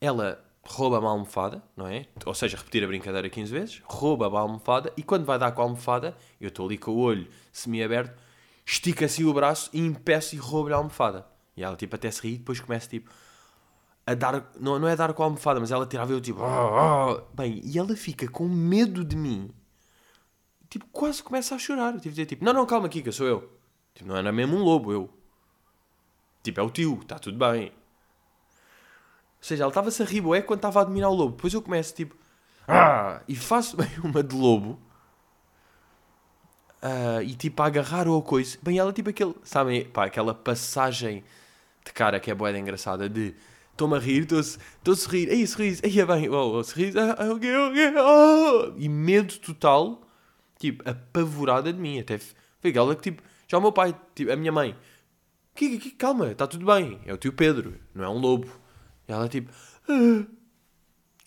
ela 0.00 0.44
rouba 0.64 0.98
uma 0.98 1.10
almofada, 1.10 1.62
não 1.76 1.86
é? 1.86 2.08
Ou 2.26 2.34
seja, 2.34 2.56
repetir 2.56 2.82
a 2.82 2.86
brincadeira 2.88 3.30
15 3.30 3.52
vezes, 3.52 3.82
rouba 3.84 4.26
a 4.26 4.40
almofada 4.40 4.92
e 4.96 5.04
quando 5.04 5.24
vai 5.24 5.38
dar 5.38 5.52
com 5.52 5.62
a 5.62 5.64
almofada, 5.64 6.16
eu 6.40 6.48
estou 6.48 6.66
ali 6.66 6.76
com 6.76 6.90
o 6.90 6.98
olho 6.98 7.28
semi-aberto, 7.52 8.12
estica 8.66 9.04
assim 9.04 9.22
o 9.22 9.32
braço 9.32 9.70
e 9.72 9.78
impeço 9.78 10.34
e 10.34 10.38
roubo-lhe 10.38 10.74
a 10.74 10.78
almofada. 10.78 11.24
E 11.56 11.62
ela 11.62 11.76
tipo 11.76 11.94
até 11.94 12.10
se 12.10 12.22
ri 12.22 12.34
e 12.34 12.38
depois 12.38 12.58
começa 12.58 12.88
tipo 12.88 13.08
a 14.04 14.14
dar, 14.14 14.50
não, 14.58 14.80
não 14.80 14.88
é 14.88 14.96
dar 14.96 15.12
com 15.12 15.22
a 15.22 15.26
almofada, 15.26 15.60
mas 15.60 15.70
ela 15.70 15.86
tirava 15.86 16.10
eu 16.10 16.20
tipo, 16.20 16.40
oh, 16.40 17.12
oh. 17.12 17.36
bem, 17.36 17.60
e 17.62 17.78
ela 17.78 17.94
fica 17.94 18.26
com 18.26 18.48
medo 18.48 19.04
de 19.04 19.14
mim, 19.14 19.48
tipo, 20.68 20.86
quase 20.90 21.22
começa 21.22 21.54
a 21.54 21.58
chorar. 21.58 21.92
Tipo, 21.92 22.08
dizer, 22.08 22.26
tipo, 22.26 22.44
não, 22.44 22.52
não, 22.52 22.66
calma, 22.66 22.88
Kika, 22.88 23.12
sou 23.12 23.28
eu. 23.28 23.52
Tipo, 23.94 24.08
não 24.08 24.16
era 24.16 24.32
mesmo 24.32 24.56
um 24.56 24.64
lobo, 24.64 24.90
eu. 24.90 25.08
Tipo, 26.42 26.58
é 26.58 26.62
o 26.64 26.70
tio, 26.70 26.98
está 27.00 27.16
tudo 27.16 27.38
bem. 27.38 27.72
Seja, 29.44 29.64
ela 29.64 29.70
estava-se 29.70 30.02
a 30.02 30.06
rir, 30.06 30.22
é 30.34 30.40
quando 30.40 30.60
estava 30.60 30.80
a 30.80 30.84
dominar 30.84 31.10
o 31.10 31.14
lobo. 31.14 31.36
Depois 31.36 31.52
eu 31.52 31.60
começo, 31.60 31.94
tipo, 31.94 32.16
ah, 32.66 33.20
e 33.28 33.36
faço 33.36 33.76
bem 33.76 33.90
uma 34.02 34.22
de 34.22 34.34
lobo. 34.34 34.80
Uh, 36.82 37.20
e 37.22 37.34
tipo 37.34 37.62
a 37.62 37.66
agarrar 37.66 38.08
ou 38.08 38.22
coisa. 38.22 38.56
Bem, 38.62 38.78
ela 38.78 38.90
tipo 38.90 39.10
aquele, 39.10 39.34
sabem, 39.42 39.84
pá, 39.84 40.06
aquela 40.06 40.32
passagem 40.32 41.22
de 41.84 41.92
cara 41.92 42.18
que 42.18 42.30
é 42.30 42.34
boeda 42.34 42.58
engraçada 42.58 43.06
de 43.06 43.34
estou-me 43.70 43.96
a 43.96 43.98
rir, 43.98 44.26
estou 44.32 44.94
a 44.94 44.96
sorrir, 44.96 45.28
ei, 45.28 45.46
sorriso, 45.46 45.82
ei, 45.84 46.00
é 46.00 46.06
bem, 46.06 46.26
oh, 46.30 46.56
oh, 46.56 46.64
sorriso, 46.64 46.98
ah, 46.98 47.14
ah, 47.18 47.32
ok, 47.34 47.54
ok, 47.54 47.92
oh! 47.98 48.72
e 48.78 48.88
medo 48.88 49.36
total, 49.40 50.08
tipo, 50.58 50.88
apavorada 50.88 51.70
de 51.70 51.78
mim, 51.78 52.00
até 52.00 52.18
foi 52.18 52.70
aquela 52.70 52.96
que 52.96 53.02
tipo, 53.10 53.22
já 53.46 53.58
o 53.58 53.60
meu 53.60 53.72
pai, 53.72 53.94
tipo, 54.14 54.32
a 54.32 54.36
minha 54.36 54.52
mãe, 54.52 54.74
que, 55.54 55.78
que, 55.78 55.90
calma, 55.90 56.32
está 56.32 56.46
tudo 56.46 56.64
bem, 56.64 57.00
é 57.04 57.12
o 57.12 57.18
tio 57.18 57.32
Pedro, 57.32 57.74
não 57.94 58.04
é 58.04 58.08
um 58.08 58.18
lobo, 58.18 58.63
e 59.08 59.12
ela 59.12 59.28
tipo, 59.28 59.52
ah, 59.88 60.26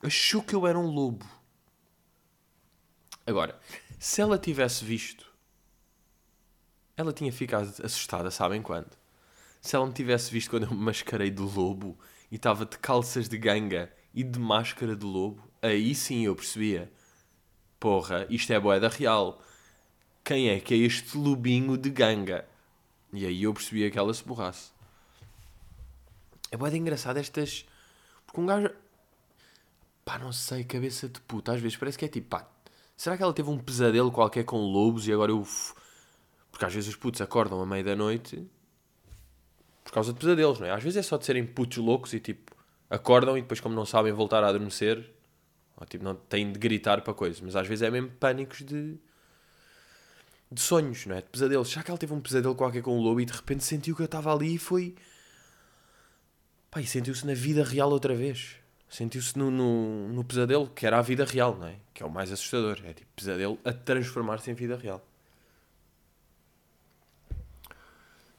achou 0.04 0.42
que 0.42 0.56
eu 0.56 0.66
era 0.66 0.78
um 0.78 0.88
lobo. 0.88 1.26
Agora, 3.26 3.60
se 4.00 4.22
ela 4.22 4.38
tivesse 4.38 4.86
visto, 4.86 5.26
ela 6.96 7.14
tinha 7.14 7.32
ficado 7.32 7.74
assustada, 7.84 8.32
sabem 8.32 8.62
quando? 8.62 8.92
Se 9.62 9.76
ela 9.76 9.86
me 9.86 9.94
tivesse 9.94 10.32
visto 10.32 10.50
quando 10.50 10.64
eu 10.64 10.72
me 10.72 10.78
mascarei 10.78 11.30
de 11.30 11.42
lobo 11.42 11.98
e 12.32 12.36
estava 12.36 12.66
de 12.66 12.78
calças 12.78 13.28
de 13.28 13.38
ganga 13.38 13.92
e 14.14 14.24
de 14.24 14.40
máscara 14.40 14.96
de 14.96 15.06
lobo, 15.06 15.44
aí 15.62 15.94
sim 15.94 16.26
eu 16.26 16.36
percebia. 16.36 16.92
Porra, 17.80 18.26
isto 18.30 18.52
é 18.52 18.60
boeda 18.60 18.88
real. 18.88 19.42
Quem 20.24 20.50
é 20.50 20.60
que 20.60 20.74
é 20.74 20.78
este 20.78 21.18
lobinho 21.18 21.78
de 21.78 21.90
ganga? 21.90 22.48
E 23.14 23.26
aí 23.26 23.44
eu 23.44 23.54
percebia 23.54 23.92
que 23.92 23.98
ela 24.00 24.14
se 24.14 24.24
borrasse. 24.24 24.72
É 26.52 26.58
boeda 26.58 26.78
engraçado 26.78 27.18
estas... 27.18 27.66
Porque 28.26 28.42
um 28.42 28.46
gajo... 28.46 28.70
Pá, 30.04 30.18
não 30.18 30.32
sei, 30.32 30.64
cabeça 30.64 31.10
de 31.10 31.20
puta. 31.22 31.54
Às 31.54 31.62
vezes 31.62 31.78
parece 31.78 31.98
que 31.98 32.06
é 32.06 32.08
tipo, 32.08 32.30
pá... 32.30 32.48
Será 32.96 33.16
que 33.16 33.24
ela 33.24 33.34
teve 33.34 33.50
um 33.50 33.60
pesadelo 33.60 34.12
qualquer 34.12 34.44
com 34.44 34.58
lobos 34.58 35.08
e 35.08 35.14
agora 35.14 35.32
eu... 35.32 35.48
Porque 36.52 36.66
às 36.66 36.74
vezes 36.74 36.90
os 36.90 36.96
putos 36.96 37.22
acordam 37.22 37.62
à 37.62 37.66
meia 37.66 37.84
da 37.84 37.96
noite 37.96 38.48
por 39.88 39.94
causa 39.94 40.12
de 40.12 40.20
pesadelos, 40.20 40.60
não 40.60 40.68
é? 40.68 40.72
Às 40.72 40.84
vezes 40.84 40.98
é 40.98 41.02
só 41.02 41.18
de 41.18 41.26
serem 41.26 41.46
putos 41.46 41.78
loucos 41.78 42.14
e 42.14 42.20
tipo, 42.20 42.54
acordam 42.90 43.38
e 43.38 43.42
depois, 43.42 43.62
como 43.62 43.74
não 43.74 43.86
sabem 43.86 44.12
voltar 44.12 44.44
a 44.44 44.50
adormecer, 44.50 45.14
ou, 45.78 45.86
tipo, 45.86 46.04
não 46.04 46.14
têm 46.16 46.52
de 46.52 46.60
gritar 46.60 47.02
para 47.02 47.14
coisas. 47.14 47.40
Mas 47.40 47.56
às 47.56 47.68
vezes 47.68 47.84
é 47.84 47.90
mesmo 47.90 48.10
pânicos 48.10 48.60
de, 48.60 48.98
de 50.52 50.62
sonhos, 50.62 51.06
não 51.06 51.16
é? 51.16 51.22
De 51.22 51.30
pesadelos. 51.30 51.70
Já 51.70 51.84
que 51.84 51.90
ela 51.90 51.98
teve 51.98 52.14
um 52.14 52.20
pesadelo 52.20 52.56
qualquer 52.56 52.82
com 52.82 52.98
o 52.98 53.02
lobo 53.02 53.22
e 53.22 53.26
de 53.26 53.32
repente 53.32 53.64
sentiu 53.64 53.96
que 53.96 54.02
eu 54.02 54.06
estava 54.06 54.34
ali 54.34 54.56
e 54.56 54.58
foi. 54.58 54.96
Pá, 56.70 56.82
e 56.82 56.88
sentiu-se 56.88 57.26
na 57.26 57.34
vida 57.34 57.64
real 57.64 57.90
outra 57.90 58.16
vez. 58.16 58.56
Sentiu-se 58.90 59.38
no, 59.38 59.52
no, 59.52 60.10
no 60.10 60.24
pesadelo, 60.24 60.70
que 60.70 60.86
era 60.86 60.98
a 60.98 61.02
vida 61.02 61.26
real, 61.26 61.56
não 61.58 61.68
é? 61.68 61.76
Que 61.94 62.04
é 62.04 62.06
o 62.06 62.10
mais 62.10 62.32
assustador. 62.32 62.80
É 62.86 62.94
tipo 62.94 63.10
pesadelo 63.16 63.60
a 63.66 63.74
transformar-se 63.74 64.50
em 64.50 64.54
vida 64.54 64.78
real. 64.78 65.06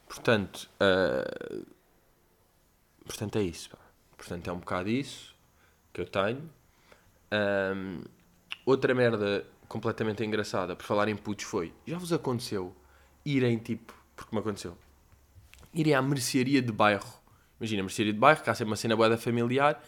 Portanto, 0.09 0.71
uh, 0.81 1.67
portanto 3.05 3.37
é 3.37 3.43
isso. 3.43 3.71
Pá. 3.71 3.79
Portanto, 4.17 4.49
é 4.49 4.53
um 4.53 4.59
bocado 4.59 4.89
isso 4.89 5.35
que 5.93 6.01
eu 6.01 6.07
tenho. 6.07 6.51
Um, 7.33 8.03
outra 8.65 8.95
merda 8.95 9.47
completamente 9.69 10.25
engraçada, 10.25 10.75
por 10.75 10.85
falar 10.85 11.09
em 11.09 11.17
putos, 11.17 11.45
foi: 11.45 11.73
já 11.87 11.99
vos 11.99 12.13
aconteceu 12.13 12.75
irem 13.25 13.59
tipo, 13.59 13.95
porque 14.17 14.35
me 14.35 14.41
aconteceu, 14.41 14.77
irem 15.73 15.95
à 15.95 16.03
mercearia 16.03 16.63
de 16.63 16.73
bairro. 16.73 17.19
Imagina, 17.61 17.83
mercearia 17.83 18.13
de 18.13 18.19
bairro, 18.19 18.41
há 18.47 18.55
sempre 18.55 18.71
uma 18.71 18.77
cena 18.77 18.97
boa 18.97 19.17
familiar, 19.17 19.83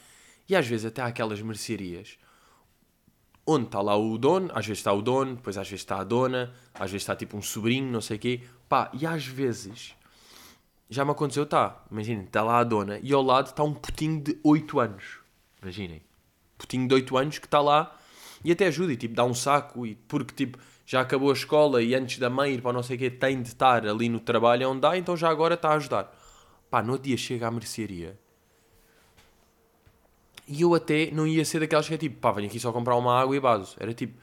e 0.48 0.56
às 0.56 0.66
vezes 0.66 0.86
até 0.86 1.02
há 1.02 1.06
aquelas 1.06 1.40
mercearias 1.40 2.18
onde 3.46 3.66
está 3.66 3.80
lá 3.80 3.96
o 3.96 4.16
dono, 4.18 4.50
às 4.52 4.66
vezes 4.66 4.78
está 4.78 4.92
o 4.92 5.02
dono, 5.02 5.36
depois 5.36 5.56
às 5.56 5.68
vezes 5.68 5.82
está 5.82 6.00
a 6.00 6.04
dona, 6.04 6.52
às 6.74 6.90
vezes 6.90 7.02
está 7.02 7.16
tipo 7.16 7.36
um 7.36 7.42
sobrinho, 7.42 7.90
não 7.90 8.00
sei 8.00 8.16
o 8.16 8.20
quê. 8.20 8.40
Pá, 8.68 8.90
e 8.92 9.04
às 9.06 9.26
vezes 9.26 9.94
já 10.88 11.04
me 11.04 11.10
aconteceu, 11.10 11.46
tá, 11.46 11.84
imaginem, 11.90 12.24
está 12.24 12.42
lá 12.42 12.58
a 12.58 12.64
dona 12.64 12.98
e 13.02 13.12
ao 13.12 13.22
lado 13.22 13.46
está 13.46 13.62
um 13.62 13.74
putinho 13.74 14.20
de 14.20 14.38
8 14.42 14.80
anos. 14.80 15.18
Imaginem. 15.62 16.02
Putinho 16.58 16.86
de 16.86 16.94
8 16.94 17.16
anos 17.16 17.38
que 17.38 17.46
está 17.46 17.60
lá 17.60 17.96
e 18.44 18.52
até 18.52 18.66
ajuda 18.66 18.92
e 18.92 18.96
tipo 18.96 19.14
dá 19.14 19.24
um 19.24 19.34
saco 19.34 19.86
e 19.86 19.94
porque 19.94 20.34
tipo 20.34 20.58
já 20.86 21.00
acabou 21.00 21.30
a 21.30 21.32
escola 21.32 21.82
e 21.82 21.94
antes 21.94 22.18
da 22.18 22.28
mãe 22.28 22.54
ir 22.54 22.62
para 22.62 22.72
não 22.72 22.82
sei 22.82 22.96
o 22.96 22.98
quê 22.98 23.10
tem 23.10 23.40
de 23.40 23.48
estar 23.48 23.86
ali 23.86 24.08
no 24.08 24.18
trabalho 24.18 24.68
onde 24.70 24.80
dá, 24.80 24.96
então 24.96 25.16
já 25.16 25.28
agora 25.28 25.54
está 25.54 25.70
a 25.70 25.74
ajudar. 25.74 26.12
Pá, 26.70 26.82
no 26.82 26.92
outro 26.92 27.08
dia 27.08 27.16
chega 27.16 27.48
à 27.48 27.50
mercearia 27.50 28.18
e 30.50 30.62
eu 30.62 30.74
até 30.74 31.12
não 31.12 31.28
ia 31.28 31.44
ser 31.44 31.60
daquelas 31.60 31.86
que 31.86 31.94
é 31.94 31.96
tipo, 31.96 32.18
pá, 32.18 32.32
venho 32.32 32.48
aqui 32.48 32.58
só 32.58 32.72
comprar 32.72 32.96
uma 32.96 33.20
água 33.20 33.36
e 33.36 33.38
vaso. 33.38 33.76
Era 33.78 33.94
tipo, 33.94 34.20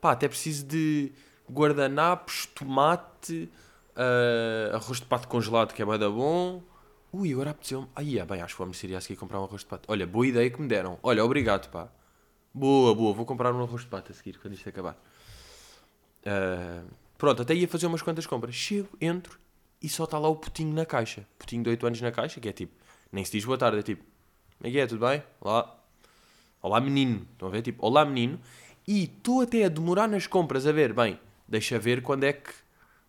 pá, 0.00 0.10
até 0.10 0.26
preciso 0.26 0.66
de 0.66 1.12
guardanapos, 1.48 2.46
tomate, 2.46 3.48
uh, 3.94 4.74
arroz 4.74 4.98
de 4.98 5.06
pato 5.06 5.28
congelado 5.28 5.72
que 5.72 5.80
é 5.80 5.86
bem 5.86 5.96
da 5.96 6.10
bom. 6.10 6.60
Ui, 7.12 7.32
agora 7.32 7.50
apeteceu-me. 7.50 7.86
Aí, 7.94 8.18
é 8.18 8.24
bem, 8.26 8.42
acho 8.42 8.54
que 8.54 8.58
vou 8.58 8.64
à 8.64 8.66
mercearia 8.66 8.98
a 8.98 9.00
seguir 9.00 9.14
comprar 9.14 9.40
um 9.40 9.44
arroz 9.44 9.60
de 9.60 9.68
pato. 9.68 9.84
Olha, 9.90 10.04
boa 10.04 10.26
ideia 10.26 10.50
que 10.50 10.60
me 10.60 10.66
deram. 10.66 10.98
Olha, 11.00 11.24
obrigado, 11.24 11.70
pá. 11.70 11.88
Boa, 12.52 12.92
boa, 12.92 13.14
vou 13.14 13.24
comprar 13.24 13.54
um 13.54 13.62
arroz 13.62 13.82
de 13.82 13.88
pato 13.88 14.10
a 14.10 14.14
seguir 14.16 14.36
quando 14.40 14.54
isto 14.54 14.68
acabar. 14.68 15.00
Uh, 16.26 16.88
pronto, 17.16 17.42
até 17.42 17.54
ia 17.54 17.68
fazer 17.68 17.86
umas 17.86 18.02
quantas 18.02 18.26
compras. 18.26 18.52
Chego, 18.52 18.88
entro 19.00 19.38
e 19.82 19.88
só 19.88 20.04
está 20.04 20.18
lá 20.18 20.28
o 20.28 20.36
putinho 20.36 20.72
na 20.74 20.84
caixa. 20.84 21.26
Putinho 21.38 21.62
de 21.62 21.70
8 21.70 21.86
anos 21.86 22.00
na 22.00 22.10
caixa, 22.10 22.40
que 22.40 22.48
é 22.48 22.52
tipo, 22.52 22.72
nem 23.12 23.24
se 23.24 23.32
diz 23.32 23.44
boa 23.44 23.58
tarde, 23.58 23.78
é 23.78 23.82
tipo, 23.82 24.04
como 24.58 24.68
é 24.68 24.70
que 24.70 24.78
é, 24.78 24.86
tudo 24.86 25.06
bem? 25.06 25.22
Olá. 25.40 25.78
Olá, 26.60 26.80
menino. 26.80 27.26
Estão 27.32 27.48
a 27.48 27.50
ver? 27.50 27.62
Tipo, 27.62 27.86
olá, 27.86 28.04
menino. 28.04 28.40
E 28.86 29.04
estou 29.04 29.42
até 29.42 29.64
a 29.64 29.68
demorar 29.68 30.08
nas 30.08 30.26
compras 30.26 30.66
a 30.66 30.72
ver, 30.72 30.92
bem, 30.92 31.18
deixa 31.46 31.78
ver 31.78 32.02
quando 32.02 32.24
é 32.24 32.32
que 32.32 32.52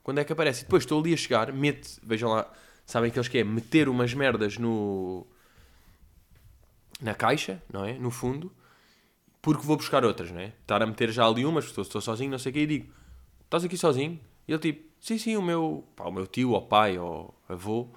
quando 0.04 0.18
é 0.18 0.24
que 0.24 0.34
aparece? 0.34 0.62
E 0.62 0.64
depois 0.64 0.84
estou 0.84 1.00
ali 1.00 1.14
a 1.14 1.18
chegar, 1.18 1.54
mete, 1.54 2.00
vejam 2.02 2.32
lá, 2.32 2.52
sabem 2.86 3.12
aqueles 3.12 3.28
que 3.28 3.38
é 3.38 3.44
meter 3.44 3.88
umas 3.88 4.14
merdas 4.14 4.58
no 4.58 5.26
na 7.00 7.14
caixa, 7.14 7.62
não 7.72 7.86
é? 7.86 7.94
No 7.94 8.10
fundo, 8.10 8.52
porque 9.42 9.66
vou 9.66 9.78
buscar 9.78 10.04
outras, 10.04 10.32
não 10.32 10.40
é? 10.42 10.48
Estar 10.62 10.82
a 10.82 10.86
meter 10.88 11.12
já 11.12 11.26
ali 11.26 11.46
umas, 11.46 11.66
estou, 11.66 11.84
estou 11.84 12.02
sozinho, 12.02 12.32
não 12.32 12.40
sei 12.40 12.50
o 12.50 12.54
que, 12.54 12.60
e 12.62 12.68
digo: 12.68 12.94
Estás 13.46 13.64
aqui 13.64 13.78
sozinho? 13.78 14.20
E 14.50 14.54
ele 14.54 14.60
tipo: 14.60 14.90
Sim, 15.00 15.18
sim, 15.18 15.38
o 15.38 15.42
meu, 15.42 15.88
pá, 15.96 16.06
o 16.06 16.12
meu 16.12 16.26
tio, 16.26 16.52
ou 16.52 16.62
pai, 16.66 16.98
ou 16.98 17.34
avô, 17.48 17.88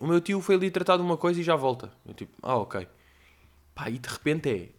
o 0.00 0.06
meu 0.06 0.20
tio 0.20 0.40
foi 0.40 0.54
ali 0.54 0.70
tratar 0.70 0.96
de 0.96 1.02
uma 1.02 1.16
coisa 1.16 1.40
e 1.40 1.44
já 1.44 1.54
volta. 1.54 1.92
Eu 2.06 2.14
tipo: 2.14 2.32
Ah, 2.42 2.56
ok. 2.56 2.88
Pá, 3.74 3.90
e 3.90 3.98
de 3.98 4.08
repente 4.08 4.48
é. 4.48 4.70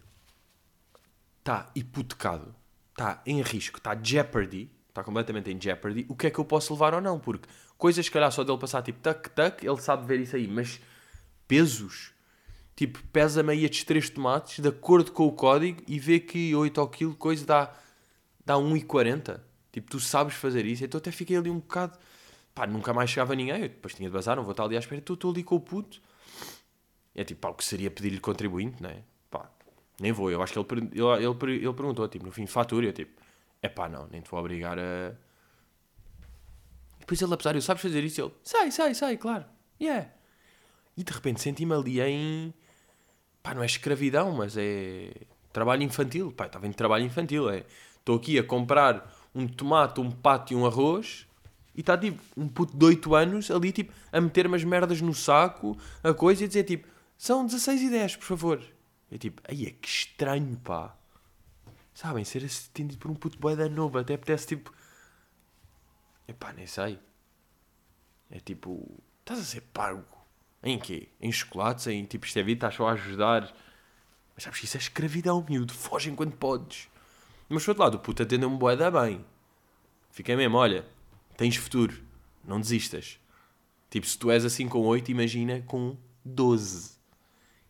Está 1.39 1.71
hipotecado, 1.75 2.53
está 2.91 3.21
em 3.25 3.41
risco, 3.41 3.77
está 3.77 3.95
jeopardy 3.95 4.69
está 4.99 5.03
completamente 5.03 5.51
em 5.51 5.61
jeopardy, 5.61 6.05
o 6.09 6.15
que 6.15 6.27
é 6.27 6.31
que 6.31 6.39
eu 6.39 6.45
posso 6.45 6.73
levar 6.73 6.95
ou 6.95 7.01
não? 7.01 7.19
Porque 7.19 7.47
coisas, 7.77 8.03
se 8.05 8.11
calhar, 8.11 8.31
só 8.31 8.43
dele 8.43 8.57
passar 8.57 8.81
tipo 8.81 8.99
tac, 8.99 9.29
tac, 9.29 9.63
ele 9.63 9.79
sabe 9.79 10.07
ver 10.07 10.19
isso 10.19 10.35
aí, 10.35 10.47
mas 10.47 10.81
pesos, 11.47 12.11
tipo, 12.75 12.99
pesa 13.13 13.43
meia 13.43 13.69
de 13.69 13.85
três 13.85 14.09
tomates, 14.09 14.59
de 14.59 14.67
acordo 14.67 15.11
com 15.11 15.27
o 15.27 15.31
código, 15.31 15.83
e 15.87 15.99
vê 15.99 16.19
que 16.19 16.55
8 16.55 16.81
ao 16.81 16.87
quilo, 16.87 17.15
coisa 17.15 17.45
dá, 17.45 17.73
dá 18.43 18.55
1,40. 18.55 19.39
Tipo, 19.71 19.89
tu 19.91 19.99
sabes 19.99 20.35
fazer 20.35 20.65
isso, 20.65 20.83
então 20.85 20.97
até 20.97 21.11
fiquei 21.11 21.37
ali 21.37 21.49
um 21.49 21.59
bocado, 21.59 21.97
pá, 22.55 22.65
nunca 22.65 22.93
mais 22.93 23.09
chegava 23.09 23.35
ninguém, 23.35 23.61
eu 23.61 23.69
depois 23.69 23.93
tinha 23.93 24.09
de 24.09 24.13
bazar, 24.13 24.35
não 24.35 24.43
vou 24.43 24.51
estar 24.51 24.63
ali 24.63 24.75
à 24.75 24.79
espera, 24.79 24.99
estou, 24.99 25.13
estou 25.13 25.31
ali 25.31 25.43
com 25.43 25.55
o 25.55 25.59
puto. 25.59 26.01
É 27.13 27.23
tipo, 27.23 27.41
pá, 27.41 27.49
o 27.49 27.53
que 27.53 27.63
seria 27.63 27.91
pedir-lhe 27.91 28.19
contribuinte, 28.19 28.81
não 28.81 28.89
é? 28.89 29.01
Pá, 29.29 29.49
nem 29.99 30.11
vou, 30.11 30.31
eu 30.31 30.41
acho 30.41 30.53
que 30.53 30.59
ele, 30.59 30.89
ele, 30.93 31.25
ele, 31.25 31.55
ele 31.65 31.73
perguntou, 31.73 32.07
tipo, 32.07 32.25
no 32.25 32.31
fim, 32.31 32.45
fatura, 32.45 32.87
eu 32.87 32.93
tipo, 32.93 33.19
é 33.61 33.69
pá, 33.69 33.89
não, 33.89 34.07
nem 34.07 34.21
te 34.21 34.29
vou 34.29 34.39
obrigar 34.39 34.77
a. 34.77 35.13
Depois 36.99 37.21
ele, 37.21 37.33
apesar 37.33 37.51
de 37.51 37.57
eu 37.57 37.61
sabes 37.61 37.81
fazer 37.81 38.03
isso, 38.03 38.21
ele, 38.21 38.31
sai, 38.43 38.71
sai, 38.71 38.93
sai, 38.93 39.17
claro, 39.17 39.45
yeah. 39.81 40.09
E 40.95 41.03
de 41.03 41.11
repente 41.11 41.41
senti-me 41.41 41.73
ali 41.73 42.01
em. 42.01 42.53
pá, 43.41 43.53
não 43.53 43.63
é 43.63 43.65
escravidão, 43.65 44.31
mas 44.33 44.55
é. 44.57 45.11
trabalho 45.51 45.83
infantil, 45.83 46.31
pá, 46.31 46.47
estava 46.47 46.67
em 46.67 46.71
trabalho 46.71 47.05
infantil, 47.05 47.49
é. 47.49 47.65
Estou 47.99 48.17
aqui 48.17 48.39
a 48.39 48.43
comprar 48.43 49.16
um 49.37 49.47
tomate, 49.47 49.99
um 49.99 50.11
pato 50.11 50.53
e 50.53 50.55
um 50.55 50.65
arroz 50.65 51.27
e 51.75 51.81
está 51.81 51.97
tipo 51.97 52.21
um 52.35 52.47
puto 52.47 52.75
de 52.75 52.83
8 52.83 53.15
anos 53.15 53.51
ali 53.51 53.71
tipo 53.71 53.93
a 54.11 54.19
meter 54.19 54.47
umas 54.47 54.63
merdas 54.63 54.99
no 54.99 55.13
saco, 55.13 55.77
a 56.03 56.13
coisa 56.13 56.43
e 56.43 56.47
dizer 56.47 56.63
tipo 56.63 56.87
são 57.17 57.45
16 57.45 57.81
e 57.81 57.89
10, 57.89 58.15
por 58.17 58.25
favor. 58.25 58.63
É 59.11 59.17
tipo, 59.17 59.41
aí 59.47 59.65
é 59.65 59.71
que 59.71 59.87
estranho, 59.87 60.57
pá. 60.57 60.95
Sabem, 61.93 62.23
ser 62.23 62.45
atendido 62.45 62.99
por 62.99 63.09
um 63.09 63.15
puto 63.15 63.39
boy 63.39 63.55
da 63.55 63.67
novo, 63.67 63.97
até 63.97 64.13
apetece 64.13 64.47
tipo. 64.47 64.71
Epá, 66.27 66.53
nem 66.53 66.67
sei. 66.67 66.99
É 68.29 68.39
tipo. 68.39 69.01
Estás 69.19 69.39
a 69.39 69.43
ser 69.43 69.61
pago. 69.61 70.05
Em 70.61 70.77
quê? 70.77 71.09
Em 71.19 71.31
chocolates? 71.31 71.87
Em 71.87 72.03
tipo, 72.05 72.25
isto 72.25 72.37
é 72.37 72.43
vida, 72.43 72.57
estás 72.57 72.75
só 72.75 72.87
a 72.87 72.91
ajudar. 72.91 73.51
Mas 74.35 74.43
sabes 74.43 74.59
que 74.59 74.65
isso 74.65 74.77
é 74.77 74.79
escravidão, 74.79 75.43
miúdo. 75.49 75.73
Foge 75.73 76.11
enquanto 76.11 76.35
podes. 76.37 76.87
Mas 77.49 77.63
por 77.63 77.71
outro 77.71 77.83
lado, 77.83 77.95
o 77.95 77.99
puto 77.99 78.23
atendeu-me 78.23 78.57
boé 78.57 78.75
da 78.75 78.91
bem. 78.91 79.25
Fiquei 80.11 80.35
mesmo, 80.35 80.57
olha, 80.57 80.85
tens 81.37 81.55
futuro. 81.55 81.95
Não 82.43 82.59
desistas. 82.59 83.19
Tipo, 83.89 84.05
se 84.05 84.17
tu 84.17 84.31
és 84.31 84.43
assim 84.43 84.67
com 84.67 84.81
8, 84.85 85.11
imagina 85.11 85.61
com 85.61 85.95
12. 86.23 86.97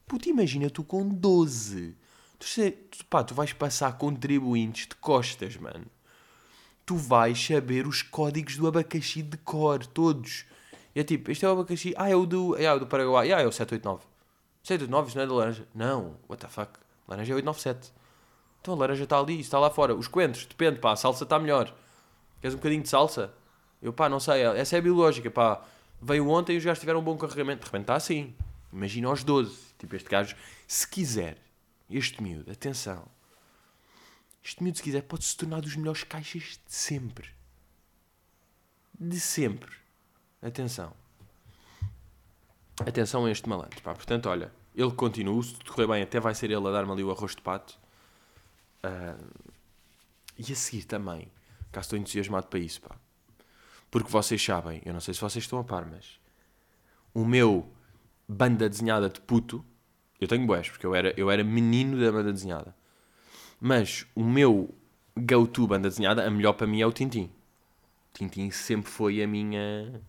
Puto, 0.08 0.30
imagina 0.30 0.70
tu 0.70 0.84
com 0.84 1.08
12. 1.08 1.96
Tu, 2.40 2.46
tu, 2.92 3.06
pá, 3.06 3.24
tu 3.24 3.34
vais 3.34 3.54
passar 3.54 3.98
contribuintes 3.98 4.88
de 4.88 4.96
costas, 4.96 5.58
mano. 5.58 5.86
Tu 6.86 6.96
vais 6.96 7.38
saber 7.38 7.86
os 7.86 8.02
códigos 8.02 8.56
do 8.56 8.68
abacaxi 8.68 9.22
de 9.22 9.38
cor, 9.38 9.86
todos. 9.86 10.46
E 10.96 11.00
é 11.00 11.04
tipo, 11.04 11.30
este 11.30 11.46
é 11.46 11.50
o 11.50 11.52
abacaxi. 11.52 11.94
Ah, 11.98 12.10
é 12.10 12.16
o 12.16 12.26
do, 12.26 12.56
é, 12.56 12.72
o 12.72 12.80
do 12.80 12.88
Paraguai. 12.88 13.32
Ah, 13.32 13.42
é 13.42 13.48
o 13.48 13.52
789. 13.52 14.06
789, 14.64 15.08
isso 15.08 15.18
não 15.18 15.24
é 15.24 15.28
da 15.28 15.34
laranja. 15.34 15.68
Não, 15.76 16.18
what 16.30 16.42
the 16.42 16.48
fuck. 16.48 16.80
Laranja 17.08 17.34
é 17.34 17.36
897. 17.36 17.94
Então 18.62 18.74
a 18.74 18.78
laranja 18.78 19.04
está 19.04 19.20
ali, 19.20 19.40
está 19.40 19.60
lá 19.60 19.70
fora. 19.70 19.96
Os 19.96 20.08
coentros, 20.08 20.46
depende, 20.46 20.80
pá, 20.80 20.92
a 20.92 20.96
salsa 20.96 21.24
está 21.24 21.40
melhor. 21.40 21.74
Queres 22.42 22.54
um 22.54 22.58
bocadinho 22.58 22.84
de 22.84 22.90
salsa? 22.90 23.34
Eu, 23.82 23.94
pá, 23.94 24.10
não 24.10 24.20
sei, 24.20 24.42
essa 24.42 24.76
é 24.76 24.80
a 24.80 24.82
biológica, 24.82 25.30
pá. 25.30 25.64
Veio 26.02 26.30
ontem 26.30 26.54
e 26.54 26.58
os 26.58 26.66
gajos 26.66 26.80
tiveram 26.80 27.00
um 27.00 27.04
bom 27.04 27.18
carregamento. 27.18 27.62
De 27.62 27.66
repente 27.66 27.84
está 27.84 27.96
assim. 27.96 28.36
Imagina 28.72 29.08
aos 29.08 29.24
12. 29.24 29.58
Tipo, 29.78 29.96
este 29.96 30.10
gajo, 30.10 30.36
se 30.68 30.88
quiser 30.88 31.38
este 31.90 32.22
miúdo, 32.22 32.52
atenção. 32.52 33.06
Este 34.44 34.64
miúdo, 34.64 34.78
se 34.78 34.84
quiser, 34.84 35.02
pode 35.04 35.26
se 35.26 35.36
tornar 35.36 35.62
dos 35.62 35.76
melhores 35.76 36.04
caixas 36.04 36.60
de 36.66 36.74
sempre. 36.74 37.30
De 39.00 39.20
sempre. 39.20 39.72
Atenção. 40.42 40.94
Atenção 42.80 43.26
a 43.26 43.32
este 43.32 43.48
malandro. 43.50 43.82
Pá. 43.82 43.94
Portanto, 43.94 44.30
olha, 44.30 44.52
ele 44.76 44.92
continua. 44.92 45.42
Se 45.42 45.56
correr 45.66 45.88
bem, 45.88 46.04
até 46.04 46.20
vai 46.20 46.36
ser 46.36 46.52
ele 46.52 46.68
a 46.68 46.72
dar-me 46.72 46.92
ali 46.92 47.04
o 47.04 47.12
arroz 47.12 47.36
de 47.36 47.42
pato. 47.42 47.78
Uh, 48.88 49.48
e 50.38 50.52
a 50.52 50.56
seguir 50.56 50.86
também. 50.86 51.32
Cá 51.72 51.82
estou 51.82 51.98
entusiasmado 51.98 52.48
para 52.48 52.60
isso, 52.60 52.82
pá. 52.82 52.96
Porque 53.90 54.10
vocês 54.10 54.44
sabem, 54.44 54.82
eu 54.86 54.94
não 54.94 55.00
sei 55.00 55.14
se 55.14 55.22
vocês 55.22 55.44
estão 55.44 55.60
a 55.60 55.64
par, 55.64 55.86
mas 55.86 56.20
o 57.14 57.26
meu 57.26 57.68
banda 58.28 58.70
desenhada 58.70 59.10
de 59.10 59.20
puto 59.22 59.64
eu 60.20 60.28
tenho 60.28 60.46
boés, 60.46 60.70
porque 60.70 60.86
eu 60.86 60.96
era, 60.96 61.14
eu 61.16 61.30
era 61.30 61.44
menino 61.44 62.00
da 62.00 62.12
banda 62.12 62.34
desenhada. 62.34 62.76
Mas 63.60 64.06
o 64.16 64.24
meu 64.24 64.74
go-to 65.16 65.68
banda 65.68 65.90
desenhada, 65.90 66.26
a 66.26 66.30
melhor 66.30 66.54
para 66.54 66.68
mim 66.68 66.82
é 66.82 66.88
o 66.88 66.92
Tintim. 66.92 67.30
Tintim 68.14 68.50
sempre 68.50 68.90
foi 68.90 69.22
a 69.22 69.28
minha 69.28 70.02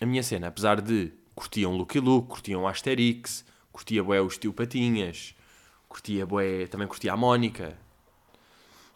a 0.00 0.06
minha 0.06 0.22
cena, 0.22 0.48
apesar 0.48 0.80
de 0.80 1.12
curtiam 1.34 1.74
Lucky 1.76 2.00
Luke, 2.00 2.28
curtiam 2.28 2.66
Asterix, 2.66 3.44
curtia 3.72 4.02
bué 4.02 4.20
os 4.20 4.36
Tio 4.36 4.52
Patinhas, 4.52 5.34
curtia 5.88 6.26
bué, 6.26 6.66
também 6.66 6.86
curtia 6.86 7.12
a 7.12 7.16
Mónica, 7.16 7.76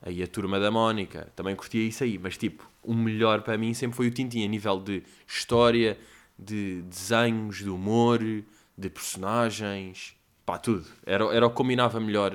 aí 0.03 0.23
a 0.23 0.27
turma 0.27 0.59
da 0.59 0.71
Mónica, 0.71 1.33
também 1.37 1.55
curtia 1.55 1.87
isso 1.87 2.05
aí, 2.05 2.19
mas 2.19 2.37
tipo, 2.37 2.69
o 2.83 2.95
melhor 2.95 3.43
para 3.43 3.57
mim 3.59 3.75
sempre 3.75 3.97
foi 3.97 4.09
o 4.09 4.11
Tintin, 4.11 4.45
a 4.45 4.49
nível 4.49 4.81
de 4.81 5.03
história, 5.27 5.99
de 6.39 6.83
desenhos, 6.83 7.59
de 7.59 7.69
humor, 7.69 8.21
de 8.21 8.91
personagens, 8.91 10.17
pá, 10.45 10.59
tudo. 10.59 10.87
Era, 11.05 11.25
era 11.35 11.47
o 11.47 11.51
que 11.51 11.57
combinava 11.57 12.01
melhor, 12.01 12.33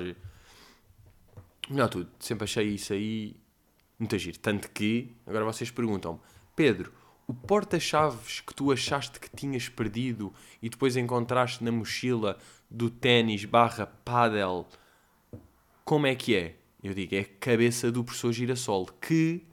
melhor 1.68 1.88
tudo. 1.88 2.08
Sempre 2.20 2.44
achei 2.44 2.68
isso 2.68 2.92
aí 2.92 3.36
muito 3.98 4.16
giro. 4.18 4.38
Tanto 4.38 4.70
que, 4.70 5.14
agora 5.26 5.44
vocês 5.44 5.70
perguntam 5.70 6.20
Pedro, 6.54 6.92
o 7.26 7.34
porta-chaves 7.34 8.40
que 8.40 8.54
tu 8.54 8.70
achaste 8.70 9.18
que 9.18 9.28
tinhas 9.28 9.68
perdido 9.68 10.32
e 10.62 10.68
depois 10.68 10.96
encontraste 10.96 11.64
na 11.64 11.72
mochila 11.72 12.38
do 12.70 12.88
ténis 12.88 13.44
barra 13.44 13.86
paddle, 13.86 14.66
como 15.84 16.06
é 16.06 16.14
que 16.14 16.36
é? 16.36 16.56
Eu 16.82 16.94
digo, 16.94 17.14
é 17.14 17.20
a 17.20 17.24
cabeça 17.24 17.90
do 17.90 18.04
professor 18.04 18.32
Girassol, 18.32 18.86
que... 18.86 19.44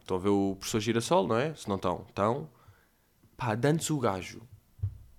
Estão 0.00 0.16
a 0.16 0.20
ver 0.20 0.28
o 0.28 0.56
professor 0.56 0.80
Girassol, 0.80 1.26
não 1.26 1.36
é? 1.36 1.54
Se 1.54 1.68
não 1.68 1.76
estão, 1.76 2.04
estão. 2.08 2.50
Pá, 3.36 3.58
antes 3.64 3.90
o 3.90 3.98
gajo 3.98 4.42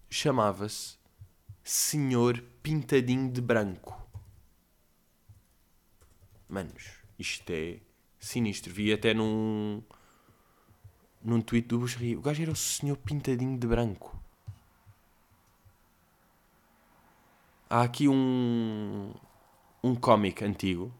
chamava-se 0.09 0.97
Senhor 1.63 2.43
Pintadinho 2.61 3.31
de 3.31 3.41
Branco. 3.41 3.99
Manos, 6.47 6.99
isto 7.17 7.49
é 7.49 7.79
sinistro. 8.19 8.71
Vi 8.71 8.93
até 8.93 9.13
num 9.13 9.81
num 11.25 11.41
tweet 11.41 11.67
do 11.67 11.79
Buxerri. 11.79 12.15
O 12.15 12.21
gajo 12.21 12.41
era 12.41 12.51
o 12.51 12.55
senhor 12.55 12.95
pintadinho 12.97 13.57
de 13.57 13.67
branco. 13.67 14.17
Há 17.69 17.81
aqui 17.81 18.07
um 18.07 19.11
um 19.83 19.95
cómic 19.95 20.43
antigo 20.43 20.91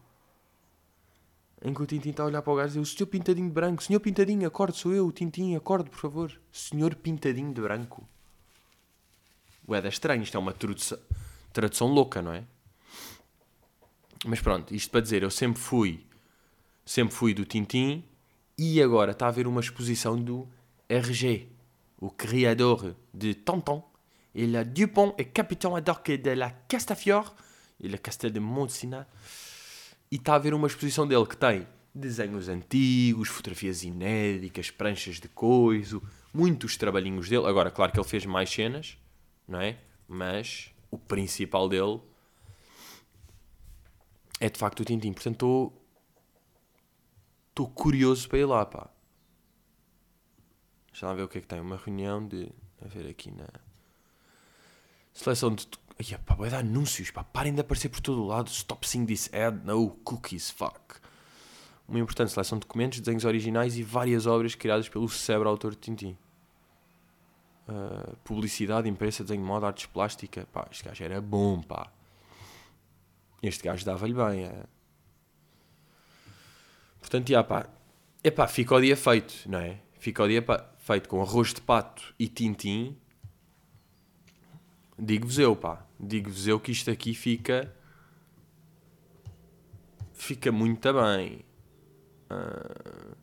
em 1.62 1.72
que 1.72 1.82
o 1.82 1.86
Tintin 1.86 2.10
está 2.10 2.22
a 2.22 2.26
olhar 2.26 2.42
para 2.42 2.52
o 2.52 2.56
gajo 2.56 2.78
e 2.78 2.82
diz: 2.82 2.92
O 2.92 2.96
senhor 2.96 3.08
pintadinho 3.08 3.48
de 3.48 3.54
branco, 3.54 3.82
senhor 3.82 4.00
pintadinho, 4.00 4.46
acorde, 4.46 4.76
sou 4.76 4.92
eu, 4.92 5.06
o 5.06 5.12
Tintin, 5.12 5.54
acorde, 5.54 5.88
por 5.90 5.98
favor. 5.98 6.32
Senhor 6.52 6.94
pintadinho 6.94 7.52
de 7.52 7.60
branco. 7.60 8.06
Ué, 9.68 9.80
é 9.80 9.88
estranho, 9.88 10.22
isto 10.22 10.36
é 10.36 10.40
uma 10.40 10.52
tradução, 10.52 10.98
tradução 11.52 11.88
louca, 11.88 12.22
não 12.22 12.32
é? 12.32 12.44
Mas 14.24 14.40
pronto, 14.40 14.74
isto 14.74 14.90
para 14.90 15.00
dizer, 15.00 15.22
eu 15.22 15.30
sempre 15.30 15.60
fui, 15.60 16.04
sempre 16.84 17.14
fui 17.14 17.34
do 17.34 17.44
Tintin 17.44 18.04
e 18.58 18.82
agora 18.82 19.12
está 19.12 19.26
a 19.26 19.28
haver 19.28 19.46
uma 19.46 19.60
exposição 19.60 20.20
do 20.20 20.48
RG, 20.88 21.48
o 21.98 22.10
criador 22.10 22.96
de 23.12 23.34
Tonton. 23.34 23.88
Ele 24.34 24.56
é 24.56 24.64
Dupont 24.64 25.14
e 25.18 25.24
capitão 25.24 25.74
adorque 25.74 26.16
de 26.16 26.34
la 26.34 26.50
Castafiore, 26.50 27.30
e 27.80 27.88
le 27.88 27.98
Castel 27.98 28.30
de 28.30 28.40
Montsina. 28.40 29.06
E 30.10 30.16
está 30.16 30.32
a 30.32 30.36
haver 30.36 30.54
uma 30.54 30.66
exposição 30.66 31.06
dele 31.06 31.26
que 31.26 31.36
tem 31.36 31.66
desenhos 31.94 32.48
antigos, 32.48 33.28
fotografias 33.28 33.82
inéditas, 33.82 34.70
pranchas 34.70 35.18
de 35.18 35.28
coiso, 35.28 36.02
muitos 36.32 36.76
trabalhinhos 36.76 37.28
dele. 37.28 37.46
Agora, 37.46 37.70
claro 37.70 37.92
que 37.92 37.98
ele 37.98 38.08
fez 38.08 38.26
mais 38.26 38.50
cenas, 38.50 38.98
não 39.48 39.60
é? 39.60 39.78
Mas 40.06 40.70
o 40.90 40.98
principal 40.98 41.68
dele 41.68 42.00
é 44.38 44.48
de 44.48 44.58
facto 44.58 44.80
o 44.80 44.84
Tintin. 44.84 45.12
Portanto, 45.12 45.34
estou. 45.34 45.85
Estou 47.56 47.70
curioso 47.70 48.28
para 48.28 48.38
ir 48.38 48.44
lá, 48.44 48.66
pá. 48.66 48.90
Deixa 50.92 51.06
lá 51.06 51.14
ver 51.14 51.22
o 51.22 51.28
que 51.28 51.38
é 51.38 51.40
que 51.40 51.46
tem. 51.46 51.58
Uma 51.58 51.78
reunião 51.78 52.28
de. 52.28 52.52
A 52.84 52.86
ver 52.86 53.08
aqui 53.08 53.30
na. 53.30 53.48
Seleção 55.14 55.54
de. 55.54 55.66
Ai, 55.98 56.18
pá, 56.18 56.34
vai 56.34 56.50
dar 56.50 56.58
anúncios, 56.58 57.10
pá. 57.10 57.24
Parem 57.24 57.54
de 57.54 57.62
aparecer 57.62 57.88
por 57.88 58.02
todo 58.02 58.22
o 58.22 58.26
lado. 58.26 58.50
Stop 58.50 58.86
seeing 58.86 59.06
this 59.06 59.30
ad. 59.32 59.64
No 59.64 59.88
cookies, 60.04 60.50
fuck. 60.50 60.96
Uma 61.88 61.98
importante 61.98 62.30
seleção 62.30 62.58
de 62.58 62.66
documentos, 62.66 63.00
desenhos 63.00 63.24
originais 63.24 63.78
e 63.78 63.82
várias 63.82 64.26
obras 64.26 64.54
criadas 64.54 64.86
pelo 64.90 65.08
cérebro 65.08 65.48
autor 65.48 65.70
de 65.70 65.78
Tintin. 65.78 66.18
Uh, 67.66 68.16
publicidade, 68.18 68.86
imprensa, 68.86 69.24
desenho 69.24 69.40
de 69.40 69.48
moda, 69.48 69.68
artes 69.68 69.86
plástica. 69.86 70.46
Pá, 70.52 70.68
este 70.70 70.84
gajo 70.84 71.02
era 71.02 71.22
bom, 71.22 71.62
pá. 71.62 71.90
Este 73.42 73.64
gajo 73.64 73.82
dava-lhe 73.82 74.12
bem. 74.12 74.44
É. 74.44 74.75
Portanto, 77.06 77.28
já, 77.28 77.44
pá. 77.44 77.68
Epá, 78.24 78.48
fica 78.48 78.74
o 78.74 78.80
dia 78.80 78.96
feito, 78.96 79.48
não 79.48 79.60
é? 79.60 79.78
Fica 79.92 80.24
o 80.24 80.28
dia 80.28 80.42
pá, 80.42 80.68
feito 80.76 81.08
com 81.08 81.22
arroz 81.22 81.54
de 81.54 81.60
pato 81.60 82.12
e 82.18 82.26
tintim. 82.26 82.96
Digo-vos 84.98 85.38
eu, 85.38 85.54
pá. 85.54 85.86
Digo-vos 86.00 86.48
eu 86.48 86.58
que 86.58 86.72
isto 86.72 86.90
aqui 86.90 87.14
fica... 87.14 87.72
Fica 90.12 90.50
muito 90.50 90.92
bem. 90.92 91.44
Uh... 92.28 93.14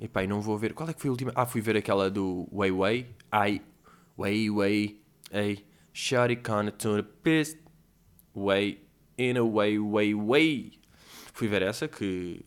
Epá, 0.00 0.24
e 0.24 0.26
não 0.26 0.40
vou 0.40 0.56
ver... 0.56 0.72
Qual 0.72 0.88
é 0.88 0.94
que 0.94 1.00
foi 1.02 1.08
a 1.08 1.12
última? 1.12 1.32
Ah, 1.34 1.44
fui 1.44 1.60
ver 1.60 1.76
aquela 1.76 2.10
do 2.10 2.48
Wei 2.50 2.70
Wei. 2.70 3.14
Ai... 3.30 3.60
Wei... 4.16 4.48
Ei... 5.30 5.66
Kinda 5.92 6.72
to 6.78 6.96
the 6.96 7.08
pist. 7.22 7.58
Way... 8.34 8.82
In 9.18 9.36
a 9.36 9.44
way, 9.44 9.78
way, 9.78 10.14
way. 10.14 10.72
Fui 11.34 11.46
ver 11.46 11.60
essa, 11.60 11.86
que 11.86 12.42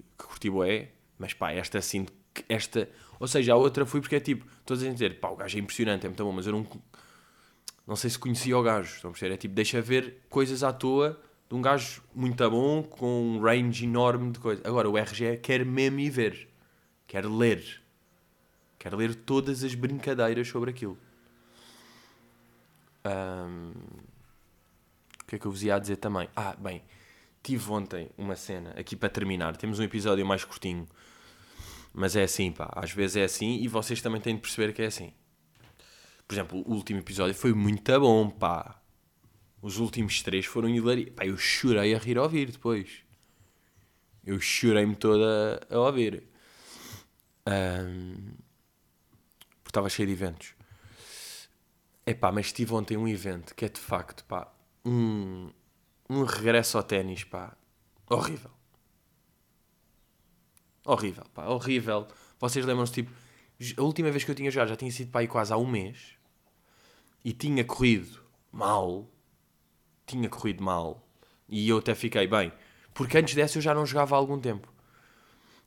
curti 0.45 0.49
bué. 0.49 0.89
Mas 1.17 1.34
pá, 1.34 1.51
esta 1.51 1.79
assim... 1.79 2.05
Esta... 2.49 2.89
Ou 3.19 3.27
seja, 3.27 3.53
a 3.53 3.55
outra 3.55 3.86
fui 3.86 4.01
porque 4.01 4.15
é 4.15 4.19
tipo... 4.19 4.45
Todos 4.65 4.84
a 4.84 4.89
dizer, 4.89 5.19
pá, 5.19 5.29
o 5.29 5.36
gajo 5.36 5.58
é 5.58 5.62
impressionante, 5.62 6.05
é 6.05 6.10
muito 6.10 6.23
bom, 6.23 6.31
mas 6.31 6.45
eu 6.45 6.53
não 6.53 6.67
não 7.88 7.95
sei 7.95 8.10
se 8.10 8.17
conhecia 8.17 8.58
o 8.58 8.63
gajo. 8.63 8.95
Estão 8.95 9.10
a 9.10 9.13
perceber? 9.13 9.36
É 9.36 9.38
tipo, 9.38 9.53
deixa 9.53 9.79
ver 9.79 10.25
coisas 10.27 10.63
à 10.63 10.73
toa 10.73 11.21
de 11.47 11.53
um 11.53 11.62
gajo 11.62 12.01
muito 12.15 12.49
bom, 12.49 12.81
com 12.81 13.36
um 13.36 13.39
range 13.39 13.86
enorme 13.86 14.31
de 14.31 14.39
coisas. 14.39 14.65
Agora, 14.65 14.89
o 14.89 14.97
RG 14.97 15.38
quer 15.38 15.63
mesmo 15.63 15.99
ir 15.99 16.10
ver. 16.10 16.49
Quer 17.05 17.25
ler. 17.25 17.84
Quer 18.79 18.95
ler 18.95 19.13
todas 19.13 19.63
as 19.63 19.75
brincadeiras 19.75 20.47
sobre 20.47 20.71
aquilo. 20.71 20.97
Um, 23.05 23.71
o 25.21 25.25
que 25.27 25.36
é 25.36 25.39
que 25.39 25.45
eu 25.45 25.51
vos 25.51 25.62
ia 25.62 25.77
dizer 25.77 25.97
também? 25.97 26.27
Ah, 26.36 26.55
bem, 26.58 26.81
tive 27.45 27.71
ontem 27.71 28.10
uma 28.17 28.36
cena, 28.36 28.71
aqui 28.71 28.95
para 28.95 29.08
terminar. 29.08 29.55
Temos 29.55 29.77
um 29.77 29.84
episódio 29.84 30.25
mais 30.25 30.43
curtinho. 30.43 30.88
Mas 31.93 32.15
é 32.15 32.23
assim, 32.23 32.51
pá. 32.51 32.71
Às 32.75 32.91
vezes 32.91 33.17
é 33.17 33.23
assim 33.23 33.62
e 33.62 33.67
vocês 33.67 34.01
também 34.01 34.19
têm 34.19 34.36
de 34.36 34.41
perceber 34.41 34.73
que 34.73 34.81
é 34.81 34.88
assim. 34.88 35.13
Por 36.27 36.34
exemplo, 36.34 36.63
o 36.65 36.73
último 36.73 36.99
episódio 36.99 37.36
foi 37.36 37.53
muito 37.53 37.99
bom, 37.99 38.29
pá. 38.29 38.81
Os 39.62 39.77
últimos 39.77 40.23
três 40.23 40.45
foram 40.45 40.69
hilariantes. 40.69 41.13
Pá, 41.13 41.25
eu 41.25 41.38
chorei 41.38 41.93
a 41.93 41.99
rir 41.99 42.17
a 42.17 42.23
ouvir 42.23 42.51
depois. 42.51 43.03
Eu 44.25 44.39
chorei-me 44.39 44.95
toda 44.95 45.62
a 45.69 45.77
ouvir. 45.77 46.23
Um, 47.47 48.34
porque 49.63 49.69
estava 49.69 49.88
cheio 49.88 50.08
de 50.08 50.13
eventos. 50.13 50.55
É 52.08 52.13
pá, 52.15 52.31
mas 52.31 52.51
tive 52.51 52.73
ontem 52.73 52.97
um 52.97 53.08
evento 53.08 53.53
que 53.53 53.65
é 53.65 53.69
de 53.69 53.79
facto, 53.79 54.25
pá, 54.25 54.51
um, 54.84 55.51
um 56.09 56.23
regresso 56.23 56.77
ao 56.77 56.83
ténis, 56.83 57.23
pá, 57.23 57.55
horrível. 58.09 58.51
Horrível, 60.85 61.25
pá, 61.33 61.47
horrível. 61.47 62.07
Vocês 62.39 62.65
lembram-se, 62.65 62.93
tipo, 62.93 63.11
a 63.77 63.81
última 63.81 64.11
vez 64.11 64.23
que 64.23 64.31
eu 64.31 64.35
tinha 64.35 64.51
jogado 64.51 64.69
já 64.69 64.75
tinha 64.75 64.91
sido 64.91 65.11
para 65.11 65.21
aí 65.21 65.27
quase 65.27 65.51
há 65.51 65.57
um 65.57 65.65
mês 65.65 66.15
e 67.23 67.33
tinha 67.33 67.63
corrido 67.63 68.19
mal. 68.51 69.09
Tinha 70.05 70.29
corrido 70.29 70.63
mal. 70.63 71.07
E 71.49 71.67
eu 71.67 71.79
até 71.79 71.95
fiquei 71.95 72.27
bem. 72.27 72.51
Porque 72.93 73.17
antes 73.17 73.33
dessa 73.33 73.57
eu 73.57 73.61
já 73.61 73.73
não 73.73 73.85
jogava 73.85 74.15
há 74.15 74.19
algum 74.19 74.39
tempo. 74.39 74.71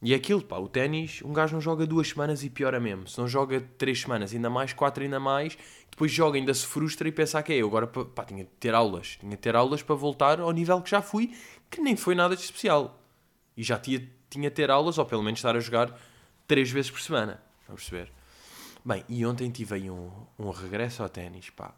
E 0.00 0.14
aquilo, 0.14 0.42
pá, 0.42 0.56
o 0.58 0.68
ténis, 0.68 1.20
um 1.24 1.32
gajo 1.32 1.54
não 1.54 1.60
joga 1.60 1.84
duas 1.84 2.08
semanas 2.08 2.44
e 2.44 2.50
piora 2.50 2.78
mesmo. 2.78 3.08
Se 3.08 3.18
não 3.18 3.26
joga 3.26 3.60
três 3.76 4.00
semanas, 4.00 4.32
ainda 4.32 4.48
mais, 4.48 4.72
quatro 4.72 5.02
ainda 5.02 5.18
mais, 5.18 5.58
depois 5.90 6.12
joga, 6.12 6.38
ainda 6.38 6.54
se 6.54 6.64
frustra 6.64 7.08
e 7.08 7.12
pensa 7.12 7.42
que 7.42 7.52
é 7.52 7.56
eu. 7.56 7.66
Agora, 7.66 7.86
pá, 7.86 8.24
tinha 8.24 8.44
de 8.44 8.50
ter 8.60 8.74
aulas. 8.74 9.16
Tinha 9.18 9.32
de 9.32 9.42
ter 9.42 9.56
aulas 9.56 9.82
para 9.82 9.96
voltar 9.96 10.38
ao 10.40 10.52
nível 10.52 10.80
que 10.80 10.90
já 10.90 11.02
fui, 11.02 11.34
que 11.68 11.80
nem 11.80 11.96
foi 11.96 12.14
nada 12.14 12.36
de 12.36 12.42
especial. 12.42 13.02
E 13.56 13.62
já 13.64 13.76
tinha, 13.76 14.08
tinha 14.30 14.48
de 14.48 14.54
ter 14.54 14.70
aulas, 14.70 14.98
ou 14.98 15.04
pelo 15.04 15.22
menos 15.22 15.40
estar 15.40 15.56
a 15.56 15.60
jogar 15.60 15.98
três 16.46 16.70
vezes 16.70 16.92
por 16.92 17.00
semana. 17.00 17.42
Vamos 17.66 17.82
perceber? 17.82 18.12
Bem, 18.84 19.04
e 19.08 19.26
ontem 19.26 19.50
tive 19.50 19.74
aí 19.74 19.90
um, 19.90 20.10
um 20.38 20.50
regresso 20.50 21.02
ao 21.02 21.08
ténis, 21.08 21.50
pá. 21.50 21.74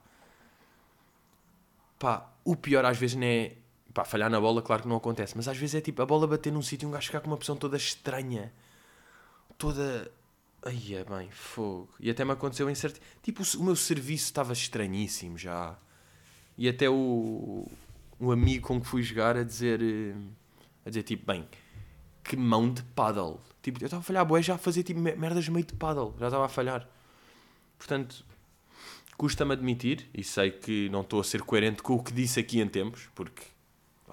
Pá, 1.98 2.30
o 2.44 2.54
pior 2.54 2.84
às 2.84 2.98
vezes 2.98 3.16
não 3.16 3.26
é... 3.26 3.52
Pá, 3.92 4.04
falhar 4.04 4.30
na 4.30 4.40
bola, 4.40 4.62
claro 4.62 4.82
que 4.82 4.88
não 4.88 4.96
acontece, 4.96 5.36
mas 5.36 5.48
às 5.48 5.56
vezes 5.56 5.74
é 5.74 5.80
tipo 5.80 6.00
a 6.00 6.06
bola 6.06 6.26
bater 6.26 6.52
num 6.52 6.62
sítio 6.62 6.86
e 6.86 6.88
um 6.88 6.92
gajo 6.92 7.06
ficar 7.06 7.20
com 7.20 7.26
uma 7.26 7.36
pressão 7.36 7.56
toda 7.56 7.76
estranha. 7.76 8.52
Toda... 9.58 10.10
Ai, 10.64 10.94
é 10.94 11.04
bem, 11.04 11.30
fogo. 11.30 11.88
E 11.98 12.10
até 12.10 12.24
me 12.24 12.32
aconteceu 12.32 12.68
em 12.70 12.74
certo... 12.74 13.00
Tipo, 13.22 13.42
o 13.58 13.64
meu 13.64 13.74
serviço 13.74 14.24
estava 14.24 14.52
estranhíssimo 14.52 15.36
já. 15.36 15.76
E 16.56 16.68
até 16.68 16.88
o... 16.88 17.66
O 18.18 18.30
amigo 18.32 18.68
com 18.68 18.80
que 18.80 18.86
fui 18.86 19.02
jogar 19.02 19.36
a 19.36 19.42
dizer... 19.42 19.80
eh, 19.82 20.14
A 20.84 20.88
dizer 20.90 21.02
tipo, 21.02 21.26
bem, 21.26 21.48
que 22.22 22.36
mão 22.36 22.72
de 22.72 22.82
paddle. 22.82 23.40
Tipo, 23.62 23.82
eu 23.82 23.86
estava 23.86 24.00
a 24.00 24.04
falhar, 24.04 24.24
boé, 24.24 24.42
já 24.42 24.54
a 24.54 24.58
fazer 24.58 24.82
tipo 24.82 25.00
merdas 25.00 25.48
meio 25.48 25.64
de 25.66 25.74
paddle. 25.74 26.14
Já 26.18 26.26
estava 26.26 26.44
a 26.44 26.48
falhar. 26.48 26.88
Portanto, 27.78 28.24
custa-me 29.16 29.52
admitir, 29.52 30.08
e 30.14 30.22
sei 30.22 30.50
que 30.50 30.88
não 30.90 31.00
estou 31.00 31.20
a 31.20 31.24
ser 31.24 31.42
coerente 31.42 31.82
com 31.82 31.94
o 31.94 32.02
que 32.02 32.12
disse 32.12 32.38
aqui 32.40 32.60
em 32.60 32.68
tempos, 32.68 33.08
porque 33.14 33.42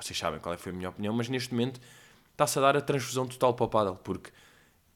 vocês 0.03 0.17
sabem 0.17 0.39
qual 0.39 0.53
é 0.53 0.57
foi 0.57 0.71
a 0.71 0.75
minha 0.75 0.89
opinião, 0.89 1.13
mas 1.13 1.29
neste 1.29 1.53
momento 1.53 1.79
está-se 2.31 2.57
a 2.60 2.62
dar 2.62 2.77
a 2.77 2.81
transfusão 2.81 3.27
total 3.27 3.53
para 3.53 3.65
o 3.65 3.67
paddle, 3.69 3.95
porque 4.03 4.31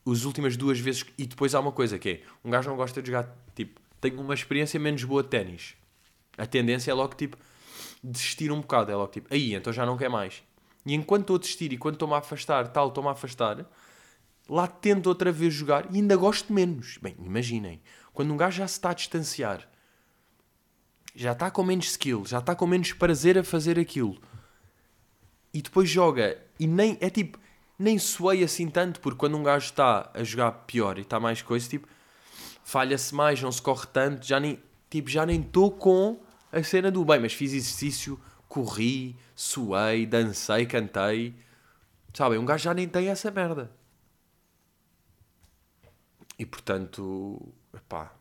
as 0.05 0.23
últimas 0.23 0.57
duas 0.57 0.79
vezes. 0.79 1.05
E 1.17 1.25
depois 1.25 1.53
há 1.53 1.59
uma 1.59 1.71
coisa 1.71 1.99
que 1.99 2.09
é: 2.09 2.21
um 2.43 2.49
gajo 2.49 2.69
não 2.69 2.77
gosta 2.77 3.01
de 3.01 3.07
jogar, 3.07 3.29
tipo, 3.55 3.79
tem 3.99 4.13
uma 4.13 4.33
experiência 4.33 4.79
menos 4.79 5.03
boa 5.03 5.23
de 5.23 5.29
ténis. 5.29 5.75
A 6.37 6.45
tendência 6.45 6.91
é 6.91 6.93
logo, 6.93 7.13
tipo, 7.15 7.37
desistir 8.03 8.51
um 8.51 8.61
bocado. 8.61 8.91
É 8.91 8.95
logo, 8.95 9.11
tipo, 9.11 9.33
aí, 9.33 9.53
então 9.53 9.71
já 9.71 9.85
não 9.85 9.97
quer 9.97 10.09
mais. 10.09 10.43
E 10.85 10.93
enquanto 10.93 11.21
estou 11.21 11.35
a 11.35 11.39
desistir 11.39 11.71
e 11.71 11.77
quando 11.77 11.95
estou-me 11.95 12.15
a 12.15 12.17
afastar, 12.17 12.67
tal, 12.69 12.87
estou-me 12.87 13.09
a 13.09 13.11
afastar, 13.11 13.65
lá 14.49 14.67
tento 14.67 15.07
outra 15.07 15.31
vez 15.31 15.53
jogar 15.53 15.85
e 15.93 15.97
ainda 15.97 16.15
gosto 16.15 16.51
menos. 16.51 16.97
Bem, 16.97 17.15
imaginem, 17.19 17.81
quando 18.13 18.33
um 18.33 18.37
gajo 18.37 18.57
já 18.57 18.67
se 18.67 18.73
está 18.75 18.89
a 18.89 18.93
distanciar, 18.93 19.69
já 21.15 21.33
está 21.33 21.51
com 21.51 21.63
menos 21.63 21.91
skill, 21.91 22.25
já 22.25 22.39
está 22.39 22.55
com 22.55 22.65
menos 22.65 22.93
prazer 22.93 23.37
a 23.37 23.43
fazer 23.43 23.77
aquilo, 23.77 24.17
e 25.53 25.61
depois 25.61 25.89
joga 25.89 26.37
e 26.59 26.67
nem, 26.67 26.97
é 27.01 27.09
tipo, 27.09 27.39
nem 27.77 27.97
suei 27.97 28.43
assim 28.43 28.69
tanto, 28.69 28.99
porque 28.99 29.17
quando 29.17 29.37
um 29.37 29.43
gajo 29.43 29.65
está 29.65 30.09
a 30.13 30.23
jogar 30.23 30.51
pior 30.51 30.97
e 30.97 31.01
está 31.01 31.19
mais 31.19 31.41
coisa, 31.41 31.67
tipo, 31.67 31.87
falha-se 32.63 33.13
mais, 33.13 33.41
não 33.41 33.51
se 33.51 33.61
corre 33.61 33.87
tanto, 33.87 34.25
já 34.25 34.39
nem, 34.39 34.61
tipo, 34.89 35.09
já 35.09 35.25
nem 35.25 35.41
estou 35.41 35.71
com 35.71 36.19
a 36.51 36.61
cena 36.63 36.91
do 36.91 37.03
bem, 37.03 37.19
mas 37.19 37.33
fiz 37.33 37.53
exercício, 37.53 38.19
corri, 38.47 39.15
suei, 39.35 40.05
dancei, 40.05 40.65
cantei. 40.65 41.35
Sabem, 42.13 42.37
um 42.37 42.45
gajo 42.45 42.65
já 42.65 42.73
nem 42.73 42.87
tem 42.87 43.07
essa 43.07 43.31
merda. 43.31 43.71
E 46.37 46.45
portanto, 46.45 47.53
pá, 47.87 48.13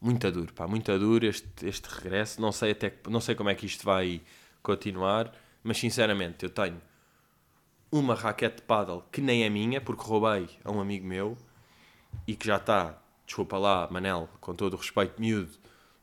muito 0.00 0.30
duro, 0.30 0.52
pá, 0.52 0.66
muito 0.66 0.98
duro 0.98 1.26
este, 1.26 1.66
este 1.66 1.86
regresso. 1.86 2.40
Não 2.40 2.52
sei, 2.52 2.72
até, 2.72 2.92
não 3.08 3.20
sei 3.20 3.34
como 3.34 3.48
é 3.48 3.54
que 3.54 3.66
isto 3.66 3.84
vai 3.84 4.20
continuar, 4.62 5.32
mas 5.66 5.78
sinceramente, 5.78 6.44
eu 6.44 6.50
tenho 6.50 6.80
uma 7.90 8.14
raquete 8.14 8.56
de 8.56 8.62
paddle 8.62 9.04
que 9.10 9.20
nem 9.20 9.44
é 9.44 9.50
minha, 9.50 9.80
porque 9.80 10.02
roubei 10.02 10.48
a 10.64 10.70
um 10.70 10.80
amigo 10.80 11.06
meu 11.06 11.36
e 12.26 12.36
que 12.36 12.46
já 12.46 12.56
está, 12.56 13.02
desculpa 13.26 13.58
lá, 13.58 13.88
Manel, 13.90 14.28
com 14.40 14.54
todo 14.54 14.74
o 14.74 14.76
respeito, 14.76 15.20
miúdo, 15.20 15.50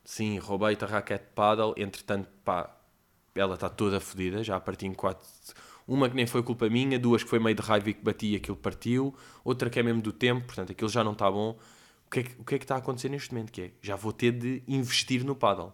sim, 0.04 0.38
roubei-te 0.38 0.84
a 0.84 0.86
raquete 0.86 1.24
de 1.24 1.30
paddle, 1.30 1.74
entretanto, 1.78 2.28
pá, 2.44 2.76
ela 3.34 3.54
está 3.54 3.68
toda 3.70 3.98
fodida, 4.00 4.44
já 4.44 4.60
parti 4.60 4.86
em 4.86 4.92
quatro. 4.92 5.26
Uma 5.88 6.08
que 6.08 6.14
nem 6.14 6.26
foi 6.26 6.42
culpa 6.42 6.68
minha, 6.68 6.98
duas 6.98 7.22
que 7.22 7.30
foi 7.30 7.38
meio 7.38 7.56
de 7.56 7.62
raiva 7.62 7.90
e 7.90 7.94
que 7.94 8.02
bati 8.02 8.32
e 8.32 8.36
aquilo 8.36 8.56
partiu, 8.56 9.14
outra 9.42 9.70
que 9.70 9.78
é 9.78 9.82
mesmo 9.82 10.02
do 10.02 10.12
tempo, 10.12 10.46
portanto 10.46 10.72
aquilo 10.72 10.90
já 10.90 11.02
não 11.02 11.12
está 11.12 11.30
bom. 11.30 11.58
O 12.06 12.10
que, 12.10 12.20
é 12.20 12.22
que, 12.22 12.40
o 12.40 12.44
que 12.44 12.54
é 12.54 12.58
que 12.58 12.64
está 12.64 12.76
a 12.76 12.78
acontecer 12.78 13.08
neste 13.08 13.32
momento? 13.32 13.50
Que 13.50 13.62
é, 13.62 13.70
já 13.82 13.96
vou 13.96 14.12
ter 14.12 14.32
de 14.32 14.62
investir 14.68 15.24
no 15.24 15.34
paddle. 15.34 15.72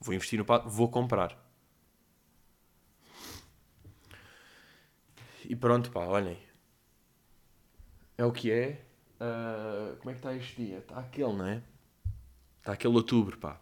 Vou 0.00 0.14
investir 0.14 0.38
no 0.38 0.44
paddle, 0.44 0.70
vou 0.70 0.88
comprar. 0.88 1.43
E 5.48 5.56
pronto, 5.56 5.90
pá, 5.90 6.00
olhem. 6.00 6.38
É 8.16 8.24
o 8.24 8.32
que 8.32 8.50
é. 8.50 8.84
Uh, 9.20 9.96
como 9.96 10.10
é 10.10 10.12
que 10.12 10.18
está 10.18 10.34
este 10.34 10.64
dia? 10.64 10.78
Está 10.78 10.98
aquele, 10.98 11.32
não 11.32 11.46
é? 11.46 11.62
Está 12.58 12.72
aquele 12.72 12.94
outubro, 12.94 13.38
pá. 13.38 13.60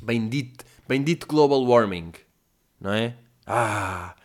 Bendito, 0.00 0.64
bendito 0.88 1.26
global 1.26 1.64
warming, 1.64 2.12
não 2.80 2.92
é? 2.92 3.16
Ah, 3.46 4.16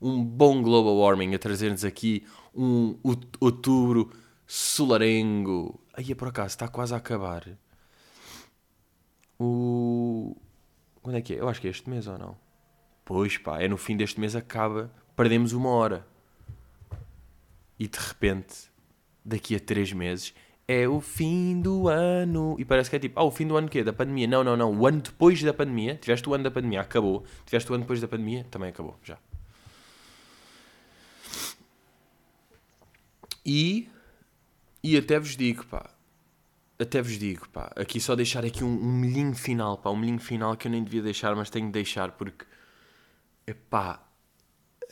um 0.00 0.24
bom 0.24 0.62
global 0.62 0.96
warming 0.96 1.34
a 1.34 1.38
trazer-nos 1.38 1.84
aqui 1.84 2.26
um 2.54 2.98
outubro 3.40 4.10
solarengo. 4.46 5.80
Aí, 5.92 6.12
é 6.12 6.14
por 6.14 6.28
acaso, 6.28 6.48
está 6.48 6.68
quase 6.68 6.94
a 6.94 6.96
acabar. 6.96 7.58
O... 9.38 10.36
Quando 11.02 11.16
é 11.16 11.20
que 11.20 11.34
é? 11.34 11.40
Eu 11.40 11.48
acho 11.48 11.60
que 11.60 11.68
é 11.68 11.70
este 11.70 11.88
mês 11.88 12.06
ou 12.06 12.18
não? 12.18 12.36
Pois 13.04 13.38
pá, 13.38 13.62
é 13.62 13.68
no 13.68 13.76
fim 13.76 13.96
deste 13.96 14.20
mês 14.20 14.34
acaba. 14.34 14.92
Perdemos 15.18 15.52
uma 15.52 15.70
hora. 15.70 16.06
E 17.76 17.88
de 17.88 17.98
repente, 17.98 18.70
daqui 19.24 19.56
a 19.56 19.58
três 19.58 19.92
meses, 19.92 20.32
é 20.68 20.86
o 20.86 21.00
fim 21.00 21.60
do 21.60 21.88
ano. 21.88 22.54
E 22.56 22.64
parece 22.64 22.88
que 22.88 22.94
é 22.94 23.00
tipo, 23.00 23.18
ah, 23.18 23.24
o 23.24 23.30
fim 23.32 23.44
do 23.44 23.56
ano 23.56 23.68
quê? 23.68 23.82
Da 23.82 23.92
pandemia? 23.92 24.28
Não, 24.28 24.44
não, 24.44 24.56
não. 24.56 24.72
O 24.78 24.86
ano 24.86 25.00
depois 25.00 25.42
da 25.42 25.52
pandemia. 25.52 25.96
Tiveste 25.96 26.28
o 26.28 26.34
ano 26.34 26.44
da 26.44 26.52
pandemia, 26.52 26.82
acabou. 26.82 27.24
Tiveste 27.44 27.68
o 27.72 27.74
ano 27.74 27.82
depois 27.82 28.00
da 28.00 28.06
pandemia, 28.06 28.46
também 28.48 28.68
acabou, 28.68 28.96
já. 29.02 29.18
E, 33.44 33.88
e 34.84 34.96
até 34.96 35.18
vos 35.18 35.36
digo, 35.36 35.66
pá. 35.66 35.90
Até 36.78 37.02
vos 37.02 37.18
digo, 37.18 37.48
pá. 37.48 37.72
Aqui 37.74 38.00
só 38.00 38.14
deixar 38.14 38.44
aqui 38.44 38.62
um, 38.62 38.68
um 38.68 38.92
milhinho 38.92 39.34
final, 39.34 39.78
pá. 39.78 39.90
Um 39.90 39.96
milhinho 39.96 40.20
final 40.20 40.56
que 40.56 40.68
eu 40.68 40.70
nem 40.70 40.84
devia 40.84 41.02
deixar, 41.02 41.34
mas 41.34 41.50
tenho 41.50 41.66
de 41.66 41.72
deixar 41.72 42.12
porque, 42.12 42.46
pá. 43.68 44.07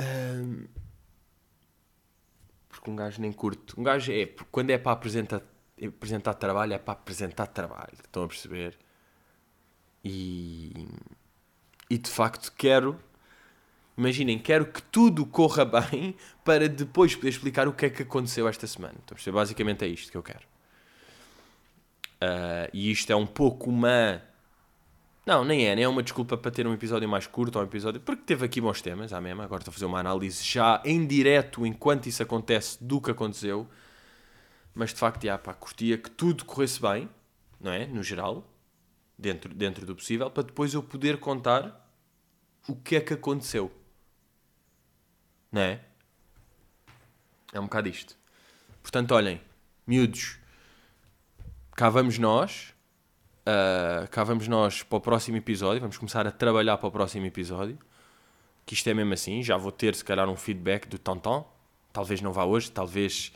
Hum, 0.01 0.67
porque 2.69 2.91
um 2.91 2.97
gajo 2.97 3.21
nem 3.21 3.33
curto. 3.33 3.81
Um 3.81 3.83
gajo 3.83 4.13
é, 4.13 4.27
quando 4.51 4.71
é 4.71 4.79
para 4.79 4.93
apresentar 4.93 5.43
apresentar 5.85 6.35
trabalho 6.35 6.73
é 6.73 6.79
para 6.79 6.95
apresentar 6.95 7.47
trabalho, 7.49 7.93
estão 8.03 8.25
a 8.25 8.29
perceber? 8.29 8.79
E, 10.03 10.89
e 11.91 11.99
de 11.99 12.09
facto 12.09 12.53
quero, 12.57 12.99
imaginem, 13.97 14.39
quero 14.39 14.67
que 14.67 14.81
tudo 14.81 15.27
corra 15.27 15.65
bem 15.91 16.17
para 16.45 16.69
depois 16.69 17.15
poder 17.15 17.31
explicar 17.31 17.69
o 17.69 17.73
que 17.73 17.87
é 17.87 17.91
que 17.91 18.03
aconteceu 18.03 18.49
esta 18.49 18.67
semana. 18.67 18.95
Estão 18.99 19.15
a 19.15 19.17
perceber? 19.17 19.35
Basicamente 19.35 19.85
é 19.85 19.89
isto 19.89 20.11
que 20.11 20.17
eu 20.17 20.23
quero. 20.23 20.47
Uh, 22.17 22.71
e 22.73 22.91
isto 22.91 23.13
é 23.13 23.17
um 23.17 23.27
pouco 23.27 23.69
uma. 23.69 24.23
Não, 25.27 25.45
nem 25.45 25.67
é, 25.67 25.75
nem 25.75 25.85
é 25.85 25.89
uma 25.89 26.05
desculpa 26.05 26.37
para 26.37 26.51
ter 26.53 26.67
um 26.67 26.73
episódio 26.73 27.09
mais 27.09 27.27
curto 27.27 27.57
ou 27.57 27.63
um 27.63 27.67
episódio. 27.67 28.01
Porque 28.01 28.23
teve 28.23 28.47
aqui 28.47 28.61
bons 28.61 28.81
temas, 28.81 29.13
à 29.13 29.21
mesma. 29.21 29.45
Agora 29.45 29.61
estou 29.61 29.73
a 29.73 29.75
fazer 29.75 29.87
uma 29.87 29.99
análise 29.99 30.45
já 30.45 30.81
em 30.85 31.05
direto 31.05 31.67
enquanto 31.67 32.07
isso 32.07 32.23
acontece 32.23 32.83
do 32.83 33.01
que 33.01 33.11
aconteceu 33.11 33.69
mas 34.77 34.93
de 34.93 35.01
facto, 35.01 35.25
já, 35.25 35.39
pá, 35.39 35.55
curtia 35.55 35.97
que 35.97 36.11
tudo 36.11 36.45
corresse 36.45 36.79
bem, 36.83 37.09
não 37.59 37.73
é? 37.73 37.87
No 37.87 38.03
geral, 38.03 38.47
dentro, 39.17 39.55
dentro 39.55 39.87
do 39.87 39.97
possível, 39.97 40.31
para 40.31 40.43
depois 40.43 40.75
eu 40.75 40.83
poder 40.83 41.19
contar 41.19 41.91
o 42.69 42.77
que 42.77 42.97
é 42.97 43.01
que 43.01 43.15
aconteceu. 43.15 43.73
Não 45.51 45.63
é? 45.63 45.83
É 47.55 47.59
um 47.59 47.63
bocado 47.63 47.89
isto. 47.89 48.15
Portanto, 48.83 49.13
olhem, 49.13 49.41
miúdos, 49.87 50.39
cá 51.75 51.89
vamos 51.89 52.19
nós. 52.19 52.75
Uh, 53.47 54.09
cá 54.11 54.25
vamos 54.25 54.49
nós 54.49 54.83
para 54.83 54.99
o 54.99 55.01
próximo 55.01 55.37
episódio. 55.37 55.81
Vamos 55.81 55.97
começar 55.97 56.27
a 56.27 56.33
trabalhar 56.33 56.77
para 56.79 56.89
o 56.89 56.91
próximo 56.91 57.27
episódio. 57.27 57.79
Que 58.65 58.75
isto 58.75 58.89
é 58.89 58.95
mesmo 58.95 59.15
assim. 59.15 59.43
Já 59.43 59.57
vou 59.57 59.71
ter, 59.71 59.95
se 59.95 60.05
calhar, 60.05 60.29
um 60.29 60.35
feedback 60.35 60.89
do 60.89 60.99
Tonton. 60.99 61.49
Talvez 61.93 62.21
não 62.21 62.33
vá 62.33 62.45
hoje, 62.45 62.71
talvez 62.71 63.33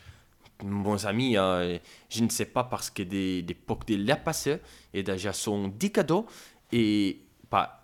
bons 0.63 1.05
amis, 1.07 1.37
hein, 1.37 1.81
je 2.09 2.23
ne 2.23 2.29
sais 2.29 2.45
pas 2.45 2.65
parce 2.65 2.91
que 2.91 3.03
des, 3.03 3.43
des 3.43 3.55
poucos 3.55 3.87
de 3.87 3.97
lá 3.97 4.17
passé 4.17 4.61
e 4.93 5.03
já 5.17 5.33
são 5.33 5.71
dicador 5.71 6.27
e 6.71 7.25
pá, 7.49 7.83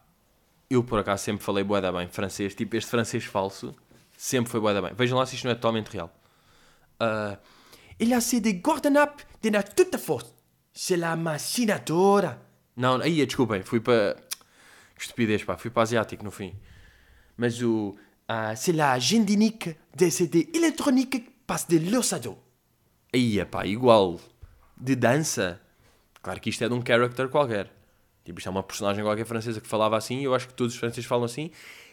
eu 0.69 0.85
por 0.85 0.99
acaso 0.99 1.25
sempre 1.25 1.45
falei 1.45 1.65
bué 1.65 1.81
da 1.81 1.91
bem 1.91 2.09
francês, 2.09 2.55
tipo 2.55 2.77
este 2.77 2.91
francês 2.91 3.25
falso, 3.25 3.75
sempre 4.17 4.51
foi 4.51 4.61
bué 4.61 4.75
da 4.75 4.83
bem. 4.83 4.93
Vejam 4.95 5.19
lá 5.19 5.25
se 5.25 5.35
isto 5.35 5.45
não 5.45 5.53
é 5.53 5.55
totalmente 5.55 5.89
real. 5.89 6.13
Uh, 7.01 7.39
il 7.99 8.13
a 8.13 8.21
c'est 8.21 8.41
des 8.41 8.55
guardanapes 8.55 9.27
de 9.43 9.51
na 9.51 9.63
toute 9.63 9.97
force. 9.99 10.36
C'est 10.79 10.99
la 10.99 11.17
machinadora. 11.17 12.39
Não, 12.77 13.01
aí 13.01 13.25
desculpem, 13.25 13.63
fui 13.63 13.81
para. 13.81 14.15
Que 14.95 15.01
estupidez, 15.01 15.43
pá, 15.43 15.57
fui 15.57 15.71
para 15.71 15.85
asiático 15.85 16.23
no 16.23 16.31
fim. 16.31 16.55
Mas 17.35 17.63
o. 17.63 17.97
Uh, 18.29 18.55
c'est 18.55 18.77
la 18.77 18.99
gendinique 18.99 19.75
de 19.95 20.11
CD 20.11 20.51
électronique 20.53 21.31
passe 21.47 21.67
de 21.67 21.79
l'ossado. 21.79 22.37
Aí, 23.11 23.43
pá, 23.47 23.67
igual. 23.67 24.21
De 24.77 24.95
dança. 24.95 25.59
Claro 26.21 26.39
que 26.43 26.51
isto 26.51 26.63
é 26.63 26.69
de 26.69 26.75
um 26.75 26.85
character 26.87 27.31
qualquer. 27.31 27.73
Tipo, 28.23 28.39
isto 28.39 28.49
é 28.49 28.51
uma 28.51 28.63
personagem 28.63 29.03
qualquer 29.03 29.25
francesa 29.25 29.63
que 29.63 29.67
falava 29.67 29.97
assim, 29.97 30.21
eu 30.25 30.35
acho 30.35 30.47
que 30.47 30.53
todos 30.53 30.75
os 30.75 30.79
franceses 30.79 31.07
falam 31.07 31.25
assim. 31.25 31.51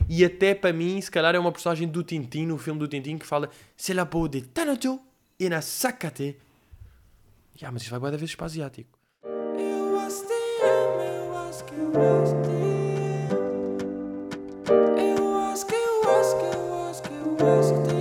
E 0.10 0.26
até 0.26 0.54
para 0.54 0.74
mim, 0.74 1.00
se 1.00 1.10
calhar 1.10 1.34
é 1.34 1.40
uma 1.40 1.54
personagem 1.54 1.88
do 1.88 2.04
Tintin, 2.04 2.48
no 2.48 2.58
filme 2.58 2.82
do 2.82 2.88
Tintin, 2.90 3.18
que 3.18 3.26
fala 3.26 3.50
C'est 3.78 3.96
la 3.96 4.06
peau 4.06 4.28
de 4.28 4.42
Tanoto 4.42 5.00
e 5.40 5.48
na 5.48 5.62
sacate 5.62 6.36
yeah, 7.56 7.72
mas 7.72 7.82
isto 7.82 7.92
vai 7.92 8.00
boa 8.00 8.12
vezes 8.20 8.36
para 8.36 8.46
asiático. 8.46 8.98
Eu 9.24 10.00
acho 10.00 10.24
eu 10.24 11.38
acho 11.38 11.64
que 11.66 11.74
eu 11.74 11.90
acho 12.12 12.36
que 12.44 12.96
eu 15.00 15.38
acho 15.40 15.66
que 15.66 15.76
eu 15.76 16.10
acho 16.10 17.02
que 17.04 17.14
eu 17.14 17.60
acho 17.60 17.74
que 17.84 17.93